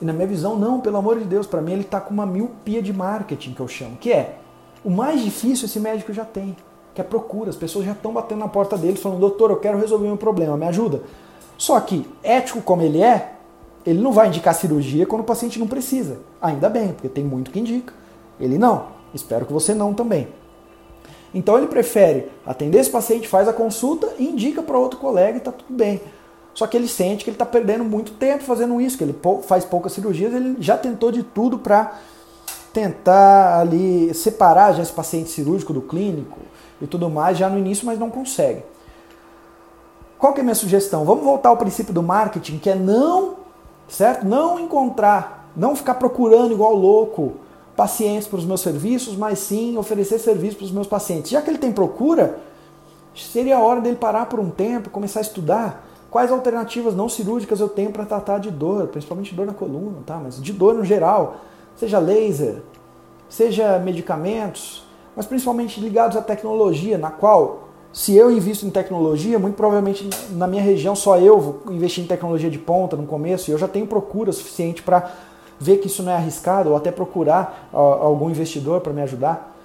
[0.00, 2.26] E na minha visão, não, pelo amor de Deus, para mim ele está com uma
[2.26, 4.38] miopia de marketing, que eu chamo, que é
[4.86, 6.56] o mais difícil esse médico já tem,
[6.94, 7.50] que é procura.
[7.50, 10.56] As pessoas já estão batendo na porta dele falando, doutor, eu quero resolver meu problema,
[10.56, 11.02] me ajuda.
[11.58, 13.32] Só que, ético como ele é,
[13.84, 16.18] ele não vai indicar cirurgia quando o paciente não precisa.
[16.40, 17.92] Ainda bem, porque tem muito que indica.
[18.38, 18.86] Ele não.
[19.12, 20.28] Espero que você não também.
[21.34, 25.38] Então ele prefere atender esse paciente, faz a consulta e indica para outro colega e
[25.38, 26.00] está tudo bem.
[26.54, 29.64] Só que ele sente que ele está perdendo muito tempo fazendo isso, que ele faz
[29.64, 31.98] poucas cirurgias, ele já tentou de tudo para
[32.76, 36.36] tentar ali separar já esse paciente cirúrgico do clínico
[36.78, 38.62] e tudo mais já no início, mas não consegue.
[40.18, 41.02] Qual que é a minha sugestão?
[41.02, 43.36] Vamos voltar ao princípio do marketing, que é não,
[43.88, 44.26] certo?
[44.26, 47.36] Não encontrar, não ficar procurando igual louco
[47.74, 51.30] pacientes para os meus serviços, mas sim oferecer serviço para os meus pacientes.
[51.30, 52.38] Já que ele tem procura,
[53.14, 57.58] seria a hora dele parar por um tempo, começar a estudar quais alternativas não cirúrgicas
[57.58, 60.20] eu tenho para tratar de dor, principalmente dor na coluna, tá?
[60.22, 61.36] Mas de dor no geral,
[61.76, 62.62] seja laser,
[63.28, 69.54] seja medicamentos, mas principalmente ligados à tecnologia, na qual se eu invisto em tecnologia, muito
[69.54, 73.52] provavelmente na minha região só eu vou investir em tecnologia de ponta no começo e
[73.52, 75.10] eu já tenho procura suficiente para
[75.58, 79.56] ver que isso não é arriscado ou até procurar algum investidor para me ajudar.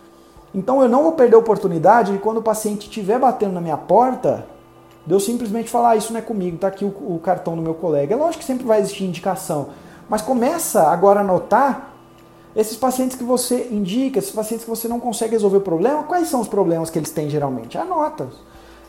[0.56, 3.78] Então eu não vou perder a oportunidade de quando o paciente estiver batendo na minha
[3.78, 4.46] porta,
[5.06, 7.62] de eu simplesmente falar, ah, isso não é comigo, tá aqui o, o cartão do
[7.62, 8.14] meu colega.
[8.14, 9.70] É lógico que sempre vai existir indicação,
[10.08, 11.91] mas começa agora a notar
[12.56, 16.28] esses pacientes que você indica, esses pacientes que você não consegue resolver o problema, quais
[16.28, 17.78] são os problemas que eles têm geralmente?
[17.78, 18.28] Anota.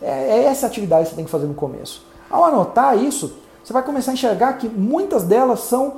[0.01, 2.05] É, é essa atividade que você tem que fazer no começo.
[2.29, 5.97] Ao anotar isso, você vai começar a enxergar que muitas delas são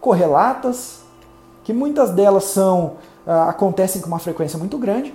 [0.00, 1.00] correlatas,
[1.64, 2.96] que muitas delas são
[3.26, 5.14] uh, acontecem com uma frequência muito grande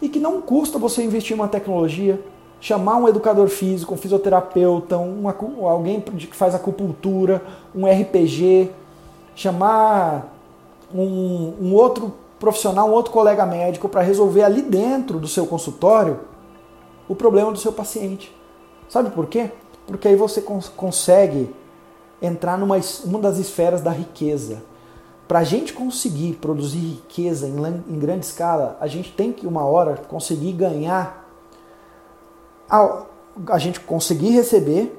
[0.00, 2.18] e que não custa você investir em uma tecnologia,
[2.60, 5.28] chamar um educador físico, um fisioterapeuta, um,
[5.66, 7.42] alguém que faz acupuntura,
[7.74, 8.70] um RPG,
[9.34, 10.39] chamar
[10.94, 16.20] um, um outro profissional, um outro colega médico para resolver ali dentro do seu consultório
[17.08, 18.34] o problema do seu paciente.
[18.88, 19.50] Sabe por quê?
[19.86, 21.54] Porque aí você cons consegue
[22.22, 24.62] entrar numa uma das esferas da riqueza.
[25.26, 27.56] Para a gente conseguir produzir riqueza em,
[27.88, 31.28] em grande escala, a gente tem que, uma hora, conseguir ganhar,
[32.68, 33.04] a,
[33.48, 34.96] a gente conseguir receber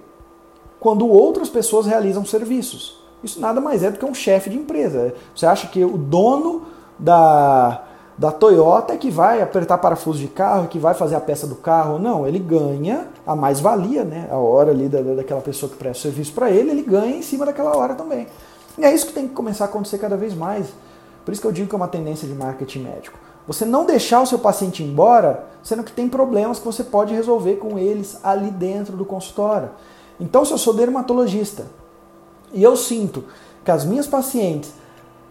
[0.80, 3.01] quando outras pessoas realizam serviços.
[3.24, 5.14] Isso nada mais é do que um chefe de empresa.
[5.36, 6.64] Você acha que o dono
[6.98, 7.84] da,
[8.18, 11.56] da Toyota é que vai apertar parafuso de carro, que vai fazer a peça do
[11.56, 12.00] carro?
[12.00, 14.28] Não, ele ganha a mais-valia, né?
[14.32, 17.46] A hora ali da, daquela pessoa que presta serviço para ele, ele ganha em cima
[17.46, 18.28] daquela hora também.
[18.78, 20.68] E é isso que tem que começar a acontecer cada vez mais.
[21.26, 23.18] Por isso que eu digo que é uma tendência de marketing médico.
[23.48, 27.56] Você não deixar o seu paciente embora, sendo que tem problemas que você pode resolver
[27.56, 29.70] com eles ali dentro do consultório.
[30.20, 31.66] Então, se eu sou dermatologista,
[32.54, 33.24] e eu sinto
[33.64, 34.72] que as minhas pacientes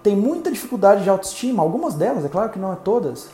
[0.03, 3.29] têm muita dificuldade de autoestima, algumas delas, é claro que não é todas.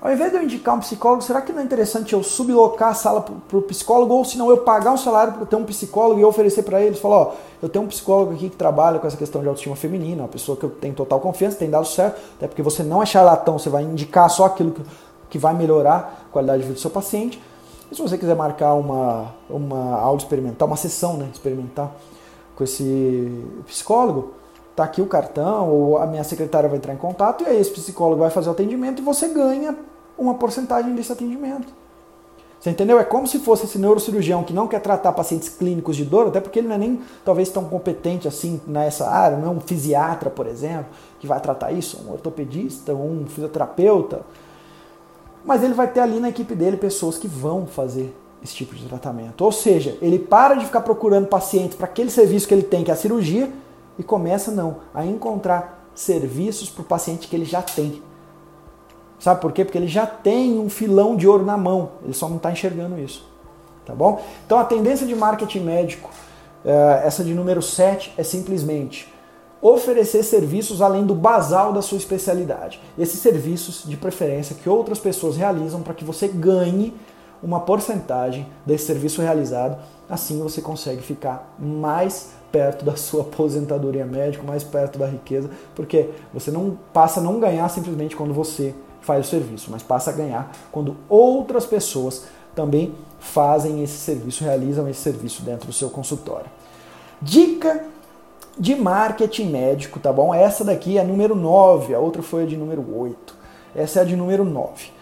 [0.00, 2.94] Ao invés de eu indicar um psicólogo, será que não é interessante eu sublocar a
[2.94, 6.18] sala para o psicólogo ou se não eu pagar um salário para ter um psicólogo
[6.18, 6.98] e oferecer para eles?
[6.98, 7.32] Falar, ó,
[7.62, 10.56] eu tenho um psicólogo aqui que trabalha com essa questão de autoestima feminina, uma pessoa
[10.56, 13.68] que eu tenho total confiança, tem dado certo, até porque você não é charlatão, você
[13.68, 14.82] vai indicar só aquilo que,
[15.28, 17.38] que vai melhorar a qualidade de vida do seu paciente.
[17.92, 21.92] E se você quiser marcar uma, uma aula experimental, uma sessão né, experimental,
[22.60, 23.32] com esse
[23.66, 24.34] psicólogo,
[24.76, 27.70] tá aqui o cartão, ou a minha secretária vai entrar em contato, e aí esse
[27.70, 29.74] psicólogo vai fazer o atendimento e você ganha
[30.18, 31.72] uma porcentagem desse atendimento.
[32.60, 33.00] Você entendeu?
[33.00, 36.38] É como se fosse esse neurocirurgião que não quer tratar pacientes clínicos de dor, até
[36.38, 40.28] porque ele não é nem talvez tão competente assim nessa área, não é um fisiatra,
[40.28, 40.88] por exemplo,
[41.18, 44.20] que vai tratar isso, um ortopedista, um fisioterapeuta.
[45.42, 48.84] Mas ele vai ter ali na equipe dele pessoas que vão fazer esse tipo de
[48.86, 49.44] tratamento.
[49.44, 52.90] Ou seja, ele para de ficar procurando pacientes para aquele serviço que ele tem, que
[52.90, 53.50] é a cirurgia,
[53.98, 58.02] e começa não a encontrar serviços para o paciente que ele já tem.
[59.18, 59.64] Sabe por quê?
[59.64, 62.98] Porque ele já tem um filão de ouro na mão, ele só não está enxergando
[62.98, 63.28] isso.
[63.84, 64.22] Tá bom?
[64.46, 66.10] Então a tendência de marketing médico,
[66.64, 69.12] eh, essa de número 7, é simplesmente
[69.60, 72.80] oferecer serviços além do basal da sua especialidade.
[72.98, 76.94] Esses serviços, de preferência, que outras pessoas realizam para que você ganhe
[77.42, 79.78] uma porcentagem desse serviço realizado.
[80.08, 86.10] Assim você consegue ficar mais perto da sua aposentadoria médica, mais perto da riqueza, porque
[86.32, 90.12] você não passa a não ganhar simplesmente quando você faz o serviço, mas passa a
[90.12, 92.24] ganhar quando outras pessoas
[92.54, 96.50] também fazem esse serviço, realizam esse serviço dentro do seu consultório.
[97.22, 97.84] Dica
[98.58, 100.34] de marketing médico, tá bom?
[100.34, 103.34] Essa daqui é a número 9, a outra foi a de número 8.
[103.74, 104.99] Essa é a de número 9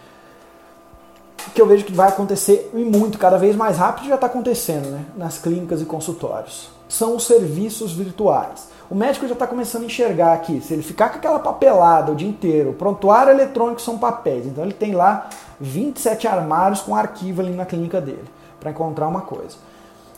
[1.53, 4.89] que eu vejo que vai acontecer e muito, cada vez mais rápido já está acontecendo
[4.89, 6.69] né, nas clínicas e consultórios.
[6.87, 8.69] São os serviços virtuais.
[8.89, 12.15] O médico já está começando a enxergar aqui, se ele ficar com aquela papelada o
[12.15, 15.29] dia inteiro, o prontuário eletrônico são papéis, então ele tem lá
[15.59, 18.25] 27 armários com arquivo ali na clínica dele,
[18.59, 19.57] para encontrar uma coisa.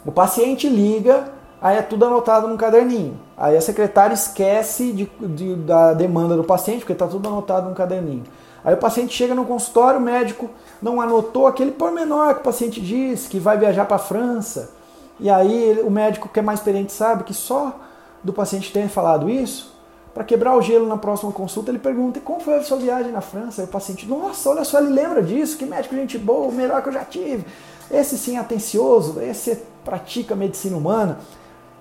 [0.06, 3.20] O paciente liga, aí é tudo anotado num caderninho.
[3.38, 7.76] Aí a secretária esquece de, de, da demanda do paciente, porque está tudo anotado num
[7.76, 8.24] caderninho.
[8.64, 10.50] Aí o paciente chega no consultório, o médico
[10.82, 14.72] não anotou aquele pormenor que o paciente disse, que vai viajar para a França.
[15.20, 17.80] E aí o médico que é mais experiente sabe que só
[18.24, 19.72] do paciente ter falado isso,
[20.14, 23.12] para quebrar o gelo na próxima consulta, ele pergunta: e como foi a sua viagem
[23.12, 23.62] na França?
[23.62, 26.82] Aí o paciente, nossa, olha só, ele lembra disso, que médico gente boa, o melhor
[26.82, 27.46] que eu já tive.
[27.90, 31.20] Esse sim é atencioso, esse pratica medicina humana.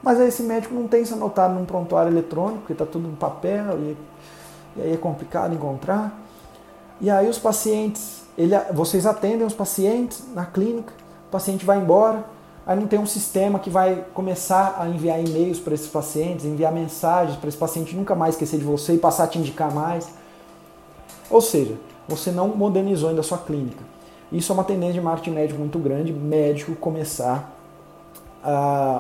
[0.03, 3.17] Mas aí esse médico não tem isso anotado num prontuário eletrônico, porque está tudo no
[3.17, 3.97] papel e,
[4.77, 6.13] e, aí é complicado encontrar.
[7.01, 10.93] E aí os pacientes, ele, vocês atendem os pacientes na clínica,
[11.29, 12.25] o paciente vai embora,
[12.67, 16.73] aí não tem um sistema que vai começar a enviar e-mails para esses pacientes, enviar
[16.73, 20.09] mensagens para esse paciente nunca mais esquecer de você e passar a te indicar mais.
[21.31, 21.77] Ou seja,
[22.07, 23.83] você não modernizou ainda a sua clínica.
[24.31, 27.60] Isso é uma tendência de marketing médico muito grande, médico começar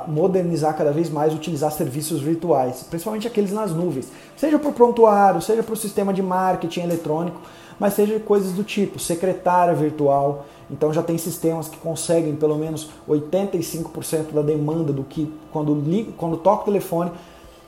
[0.06, 5.40] modernizar cada vez mais, utilizar serviços virtuais, principalmente aqueles nas nuvens, seja para o prontuário,
[5.40, 7.40] seja para o sistema de marketing eletrônico,
[7.78, 10.44] mas seja coisas do tipo secretária virtual.
[10.70, 15.82] Então já tem sistemas que conseguem pelo menos 85% da demanda do que quando,
[16.16, 17.10] quando toca o telefone,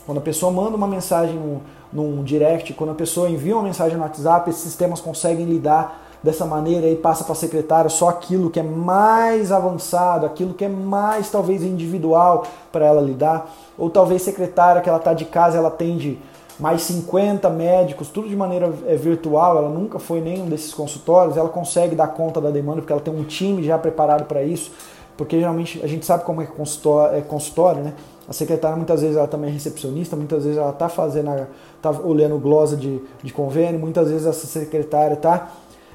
[0.04, 1.60] quando a pessoa manda uma mensagem num,
[1.92, 6.44] num direct, quando a pessoa envia uma mensagem no WhatsApp, esses sistemas conseguem lidar dessa
[6.44, 10.68] maneira e passa para a secretária só aquilo que é mais avançado, aquilo que é
[10.68, 15.68] mais talvez individual para ela lidar, ou talvez secretária que ela está de casa, ela
[15.68, 16.18] atende
[16.58, 21.48] mais 50 médicos, tudo de maneira é, virtual, ela nunca foi nenhum desses consultórios, ela
[21.48, 24.70] consegue dar conta da demanda porque ela tem um time já preparado para isso,
[25.16, 27.94] porque geralmente a gente sabe como é consultório, é consultório, né?
[28.28, 31.46] A secretária muitas vezes ela também é recepcionista, muitas vezes ela está fazendo,
[31.76, 35.50] está olhando glosa de, de convênio, muitas vezes essa secretária está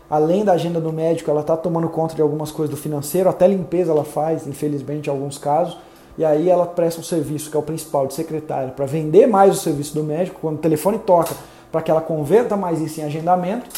[0.10, 3.48] além da agenda do médico, ela está tomando conta de algumas coisas do financeiro, até
[3.48, 5.78] limpeza ela faz, infelizmente, em alguns casos.
[6.18, 9.56] E aí ela presta um serviço, que é o principal, de secretária, para vender mais
[9.56, 11.36] o serviço do médico, quando o telefone toca,
[11.72, 13.70] para que ela converta mais isso em agendamento.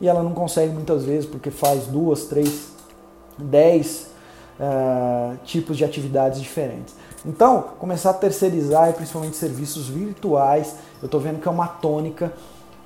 [0.00, 2.72] E ela não consegue muitas vezes, porque faz duas, três,
[3.38, 4.08] dez
[4.60, 6.94] uh, tipos de atividades diferentes.
[7.24, 12.32] Então, começar a terceirizar, principalmente serviços virtuais, eu estou vendo que é uma tônica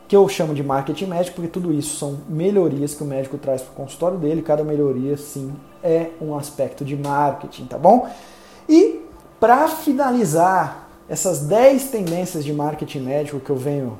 [0.08, 3.62] que eu chamo de marketing médico, porque tudo isso são melhorias que o médico traz
[3.62, 4.42] para o consultório dele.
[4.42, 5.52] Cada melhoria, sim,
[5.82, 8.08] é um aspecto de marketing, tá bom?
[8.68, 9.00] E
[9.40, 13.98] para finalizar essas 10 tendências de marketing médico que eu venho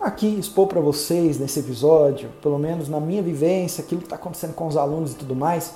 [0.00, 4.52] aqui expor para vocês nesse episódio, pelo menos na minha vivência, aquilo que está acontecendo
[4.54, 5.74] com os alunos e tudo mais,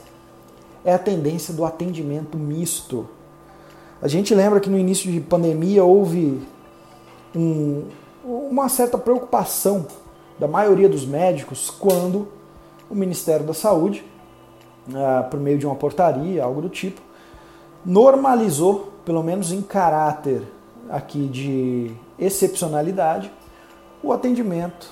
[0.85, 3.09] é a tendência do atendimento misto.
[4.01, 6.41] A gente lembra que no início de pandemia houve
[7.35, 7.85] um,
[8.51, 9.87] uma certa preocupação
[10.39, 12.29] da maioria dos médicos quando
[12.89, 14.05] o Ministério da Saúde,
[14.95, 17.01] ah, por meio de uma portaria, algo do tipo,
[17.85, 20.43] normalizou, pelo menos em caráter
[20.89, 23.31] aqui de excepcionalidade,
[24.03, 24.91] o atendimento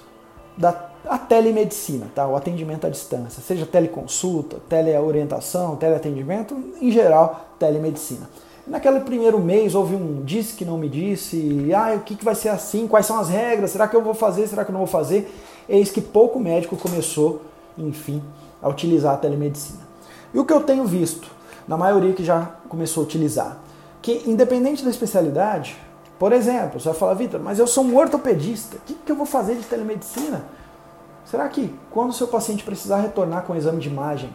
[0.57, 2.27] da a telemedicina, tá?
[2.27, 8.29] o atendimento à distância, seja teleconsulta, teleorientação, teleatendimento, em geral, telemedicina.
[8.67, 12.35] Naquele primeiro mês houve um disse que não me disse, ah, o que, que vai
[12.35, 14.81] ser assim, quais são as regras, será que eu vou fazer, será que eu não
[14.81, 15.33] vou fazer?
[15.69, 17.43] Eis que pouco médico começou,
[17.79, 18.21] enfim,
[18.61, 19.87] a utilizar a telemedicina.
[20.35, 21.31] E o que eu tenho visto,
[21.69, 23.59] na maioria que já começou a utilizar,
[24.03, 25.77] que independente da especialidade,
[26.19, 29.17] por exemplo, você vai falar, Vitor, mas eu sou um ortopedista, o que, que eu
[29.17, 30.45] vou fazer de telemedicina?
[31.25, 34.31] Será que quando o seu paciente precisar retornar com o exame de imagem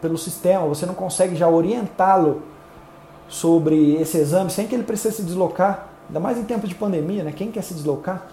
[0.00, 2.42] pelo sistema, você não consegue já orientá-lo
[3.28, 7.24] sobre esse exame sem que ele precise se deslocar, ainda mais em tempo de pandemia,
[7.24, 7.32] né?
[7.32, 8.26] Quem quer se deslocar?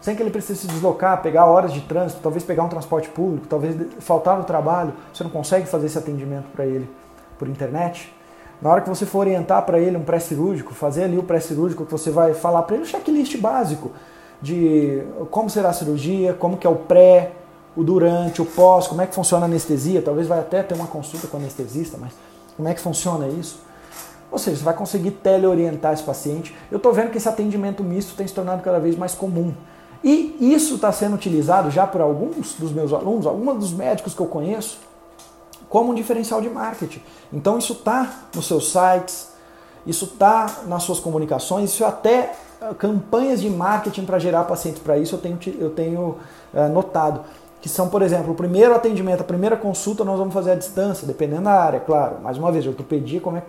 [0.00, 3.46] Sem que ele precise se deslocar, pegar horas de trânsito, talvez pegar um transporte público,
[3.46, 6.88] talvez faltar no trabalho, você não consegue fazer esse atendimento para ele
[7.38, 8.10] por internet.
[8.62, 11.92] Na hora que você for orientar para ele um pré-cirúrgico, fazer ali o pré-cirúrgico, que
[11.92, 13.90] você vai falar para ele um checklist básico
[14.40, 17.32] de como será a cirurgia, como que é o pré,
[17.76, 20.86] o durante, o pós, como é que funciona a anestesia, talvez vai até ter uma
[20.86, 22.12] consulta com o anestesista, mas
[22.56, 23.60] como é que funciona isso?
[24.30, 26.54] Ou seja, você vai conseguir teleorientar esse paciente.
[26.70, 29.52] Eu estou vendo que esse atendimento misto tem se tornado cada vez mais comum.
[30.02, 34.20] E isso está sendo utilizado já por alguns dos meus alunos, alguns dos médicos que
[34.20, 34.78] eu conheço,
[35.68, 37.02] como um diferencial de marketing.
[37.32, 39.28] Então isso está nos seus sites,
[39.86, 44.82] isso está nas suas comunicações, isso é até ah, campanhas de marketing para gerar pacientes
[44.82, 46.18] para isso eu tenho, eu tenho
[46.52, 47.22] uh, notado
[47.60, 51.06] que são, por exemplo, o primeiro atendimento, a primeira consulta nós vamos fazer à distância,
[51.06, 52.16] dependendo da área, claro.
[52.22, 53.48] Mais uma vez, ortopedia, como é que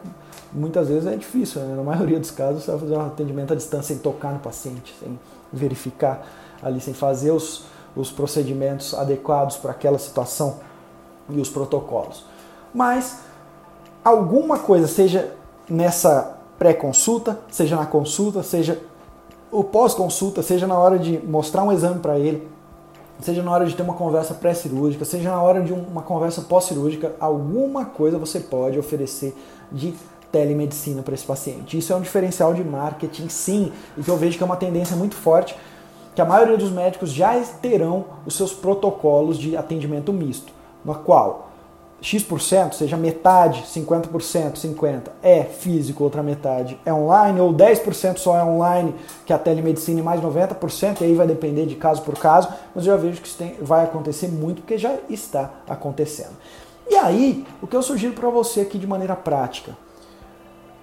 [0.53, 1.75] muitas vezes é difícil, né?
[1.75, 4.93] na maioria dos casos você vai fazer um atendimento à distância sem tocar no paciente,
[4.99, 5.19] sem
[5.51, 6.25] verificar
[6.61, 10.59] ali, sem fazer os, os procedimentos adequados para aquela situação
[11.29, 12.25] e os protocolos.
[12.73, 13.19] Mas
[14.03, 15.33] alguma coisa, seja
[15.69, 18.81] nessa pré-consulta, seja na consulta, seja
[19.51, 22.47] o pós-consulta, seja na hora de mostrar um exame para ele,
[23.19, 27.13] seja na hora de ter uma conversa pré-cirúrgica, seja na hora de uma conversa pós-cirúrgica,
[27.19, 29.35] alguma coisa você pode oferecer
[29.71, 29.93] de
[30.32, 31.77] telemedicina para esse paciente.
[31.77, 34.95] Isso é um diferencial de marketing, sim, e que eu vejo que é uma tendência
[34.95, 35.55] muito forte,
[36.15, 40.51] que a maioria dos médicos já terão os seus protocolos de atendimento misto,
[40.84, 41.51] no qual
[42.01, 48.43] X%, seja metade, 50%, 50%, é físico, outra metade é online, ou 10% só é
[48.43, 52.17] online, que é a telemedicina, e mais 90%, e aí vai depender de caso por
[52.17, 56.36] caso, mas eu já vejo que isso tem, vai acontecer muito, porque já está acontecendo.
[56.89, 59.77] E aí, o que eu sugiro para você aqui de maneira prática?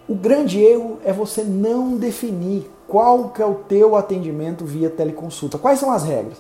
[0.09, 5.59] O grande erro é você não definir qual que é o teu atendimento via teleconsulta.
[5.59, 6.39] Quais são as regras?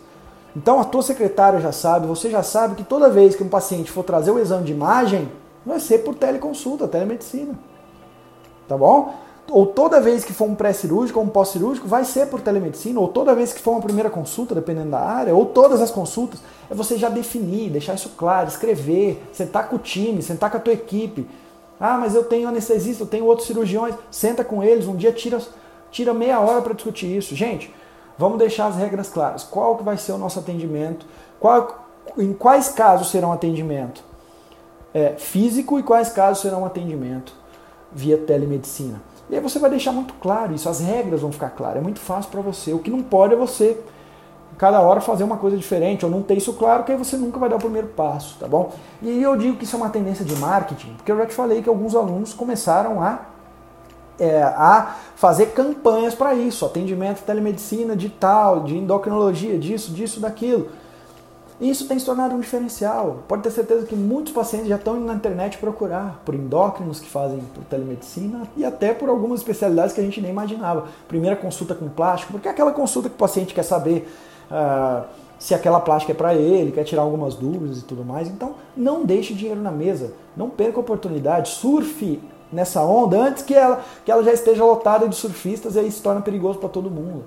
[0.57, 3.91] Então a tua secretária já sabe, você já sabe que toda vez que um paciente
[3.91, 5.29] for trazer o exame de imagem,
[5.67, 7.55] vai ser por teleconsulta, telemedicina.
[8.67, 9.15] Tá bom?
[9.51, 13.09] Ou toda vez que for um pré-cirúrgico ou um pós-cirúrgico, vai ser por telemedicina, ou
[13.09, 16.41] toda vez que for uma primeira consulta, dependendo da área, ou todas as consultas,
[16.71, 20.61] é você já definir, deixar isso claro, escrever, sentar com o time, sentar com a
[20.61, 21.27] tua equipe.
[21.81, 25.41] Ah, mas eu tenho anestesista, eu tenho outros cirurgiões, senta com eles, um dia tira,
[25.91, 27.35] tira meia hora para discutir isso.
[27.37, 27.73] Gente,
[28.19, 29.45] Vamos deixar as regras claras.
[29.45, 31.07] Qual que vai ser o nosso atendimento?
[31.39, 34.03] Qual, em quais casos será um atendimento
[34.93, 37.33] é, físico e quais casos será um atendimento
[37.93, 39.01] via telemedicina?
[39.31, 41.77] E aí você vai deixar muito claro isso, as regras vão ficar claras.
[41.77, 42.73] É muito fácil para você.
[42.73, 43.79] O que não pode é você
[44.59, 47.39] cada hora fazer uma coisa diferente ou não ter isso claro, que aí você nunca
[47.39, 48.73] vai dar o primeiro passo, tá bom?
[49.01, 51.63] E eu digo que isso é uma tendência de marketing, porque eu já te falei
[51.63, 53.21] que alguns alunos começaram a
[54.19, 60.69] é, a fazer campanhas para isso, atendimento telemedicina de tal, de endocrinologia, disso, disso, daquilo.
[61.61, 63.25] Isso tem se tornado um diferencial.
[63.27, 67.09] Pode ter certeza que muitos pacientes já estão indo na internet procurar por endócrinos que
[67.09, 70.87] fazem telemedicina e até por algumas especialidades que a gente nem imaginava.
[71.09, 74.09] Primeira consulta com plástico, porque é aquela consulta que o paciente quer saber
[74.51, 75.05] uh,
[75.39, 78.29] se aquela plástica é para ele, quer tirar algumas dúvidas e tudo mais.
[78.29, 82.21] Então, não deixe dinheiro na mesa, não perca a oportunidade, surfe
[82.53, 86.03] nessa onda antes que ela, que ela já esteja lotada de surfistas e aí se
[86.03, 87.25] torna perigoso para todo mundo,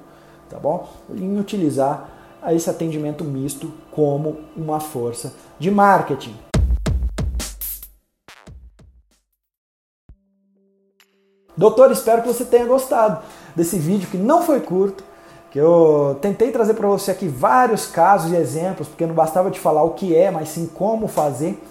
[0.50, 0.88] tá bom?
[1.10, 2.10] Em utilizar
[2.50, 6.36] esse atendimento misto como uma força de marketing.
[11.56, 13.22] Doutor, espero que você tenha gostado
[13.56, 15.04] desse vídeo que não foi curto,
[15.52, 19.60] que eu tentei trazer para você aqui vários casos e exemplos, porque não bastava te
[19.60, 21.62] falar o que é, mas sim como fazer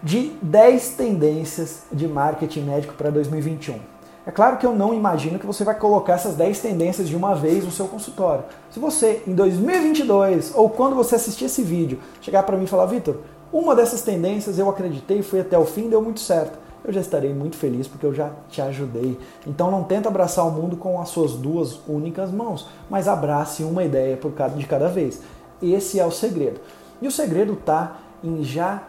[0.00, 3.78] de 10 tendências de marketing médico para 2021.
[4.24, 7.34] É claro que eu não imagino que você vai colocar essas 10 tendências de uma
[7.34, 8.44] vez no seu consultório.
[8.70, 12.86] Se você, em 2022, ou quando você assistir esse vídeo, chegar para mim e falar,
[12.86, 13.16] Vitor,
[13.52, 16.56] uma dessas tendências eu acreditei, fui até o fim, deu muito certo.
[16.84, 19.18] Eu já estarei muito feliz porque eu já te ajudei.
[19.46, 23.84] Então não tenta abraçar o mundo com as suas duas únicas mãos, mas abrace uma
[23.84, 25.20] ideia por cada, de cada vez.
[25.62, 26.60] Esse é o segredo.
[27.00, 28.82] E o segredo está em já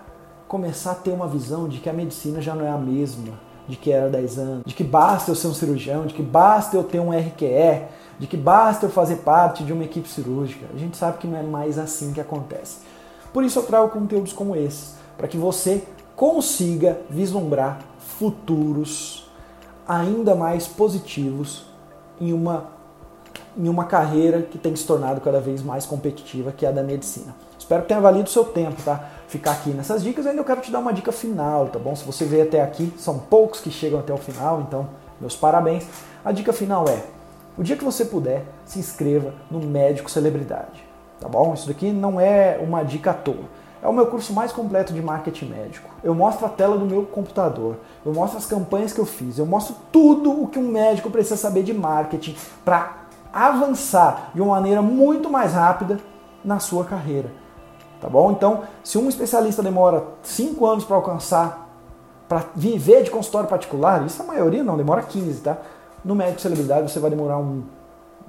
[0.47, 3.33] começar a ter uma visão de que a medicina já não é a mesma
[3.67, 6.75] de que era 10 anos, de que basta eu ser um cirurgião, de que basta
[6.75, 7.83] eu ter um RQE,
[8.19, 10.65] de que basta eu fazer parte de uma equipe cirúrgica.
[10.73, 12.79] A gente sabe que não é mais assim que acontece.
[13.31, 15.83] Por isso eu trago conteúdos como esses, para que você
[16.23, 17.79] consiga vislumbrar
[18.17, 19.29] futuros
[19.85, 21.65] ainda mais positivos
[22.17, 22.67] em uma,
[23.57, 26.81] em uma carreira que tem se tornado cada vez mais competitiva, que é a da
[26.81, 27.35] medicina.
[27.59, 29.09] Espero que tenha valido o seu tempo, tá?
[29.27, 31.93] ficar aqui nessas dicas, ainda eu quero te dar uma dica final, tá bom?
[31.93, 34.87] Se você veio até aqui, são poucos que chegam até o final, então
[35.19, 35.85] meus parabéns.
[36.23, 37.03] A dica final é:
[37.57, 40.87] o dia que você puder, se inscreva no Médico Celebridade,
[41.19, 41.53] tá bom?
[41.53, 43.62] Isso daqui não é uma dica à toa.
[43.83, 45.89] É o meu curso mais completo de marketing médico.
[46.03, 47.75] Eu mostro a tela do meu computador,
[48.05, 51.35] eu mostro as campanhas que eu fiz, eu mostro tudo o que um médico precisa
[51.35, 53.03] saber de marketing para
[53.33, 55.99] avançar de uma maneira muito mais rápida
[56.43, 57.43] na sua carreira
[58.03, 58.31] tá bom?
[58.33, 61.69] Então, se um especialista demora 5 anos para alcançar,
[62.27, 65.57] para viver de consultório particular, isso a maioria não, demora 15, tá?
[66.03, 67.63] No médico celebridade você vai demorar um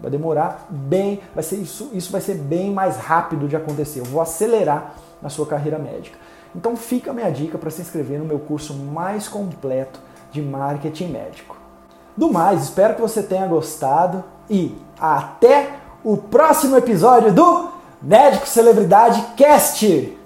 [0.00, 4.00] vai demorar bem, vai ser isso, isso vai ser bem mais rápido de acontecer.
[4.00, 4.94] Eu vou acelerar
[5.24, 6.18] na sua carreira médica.
[6.54, 9.98] Então fica a minha dica para se inscrever no meu curso mais completo
[10.30, 11.56] de marketing médico.
[12.16, 17.70] Do mais, espero que você tenha gostado e até o próximo episódio do
[18.00, 20.23] Médico Celebridade Cast.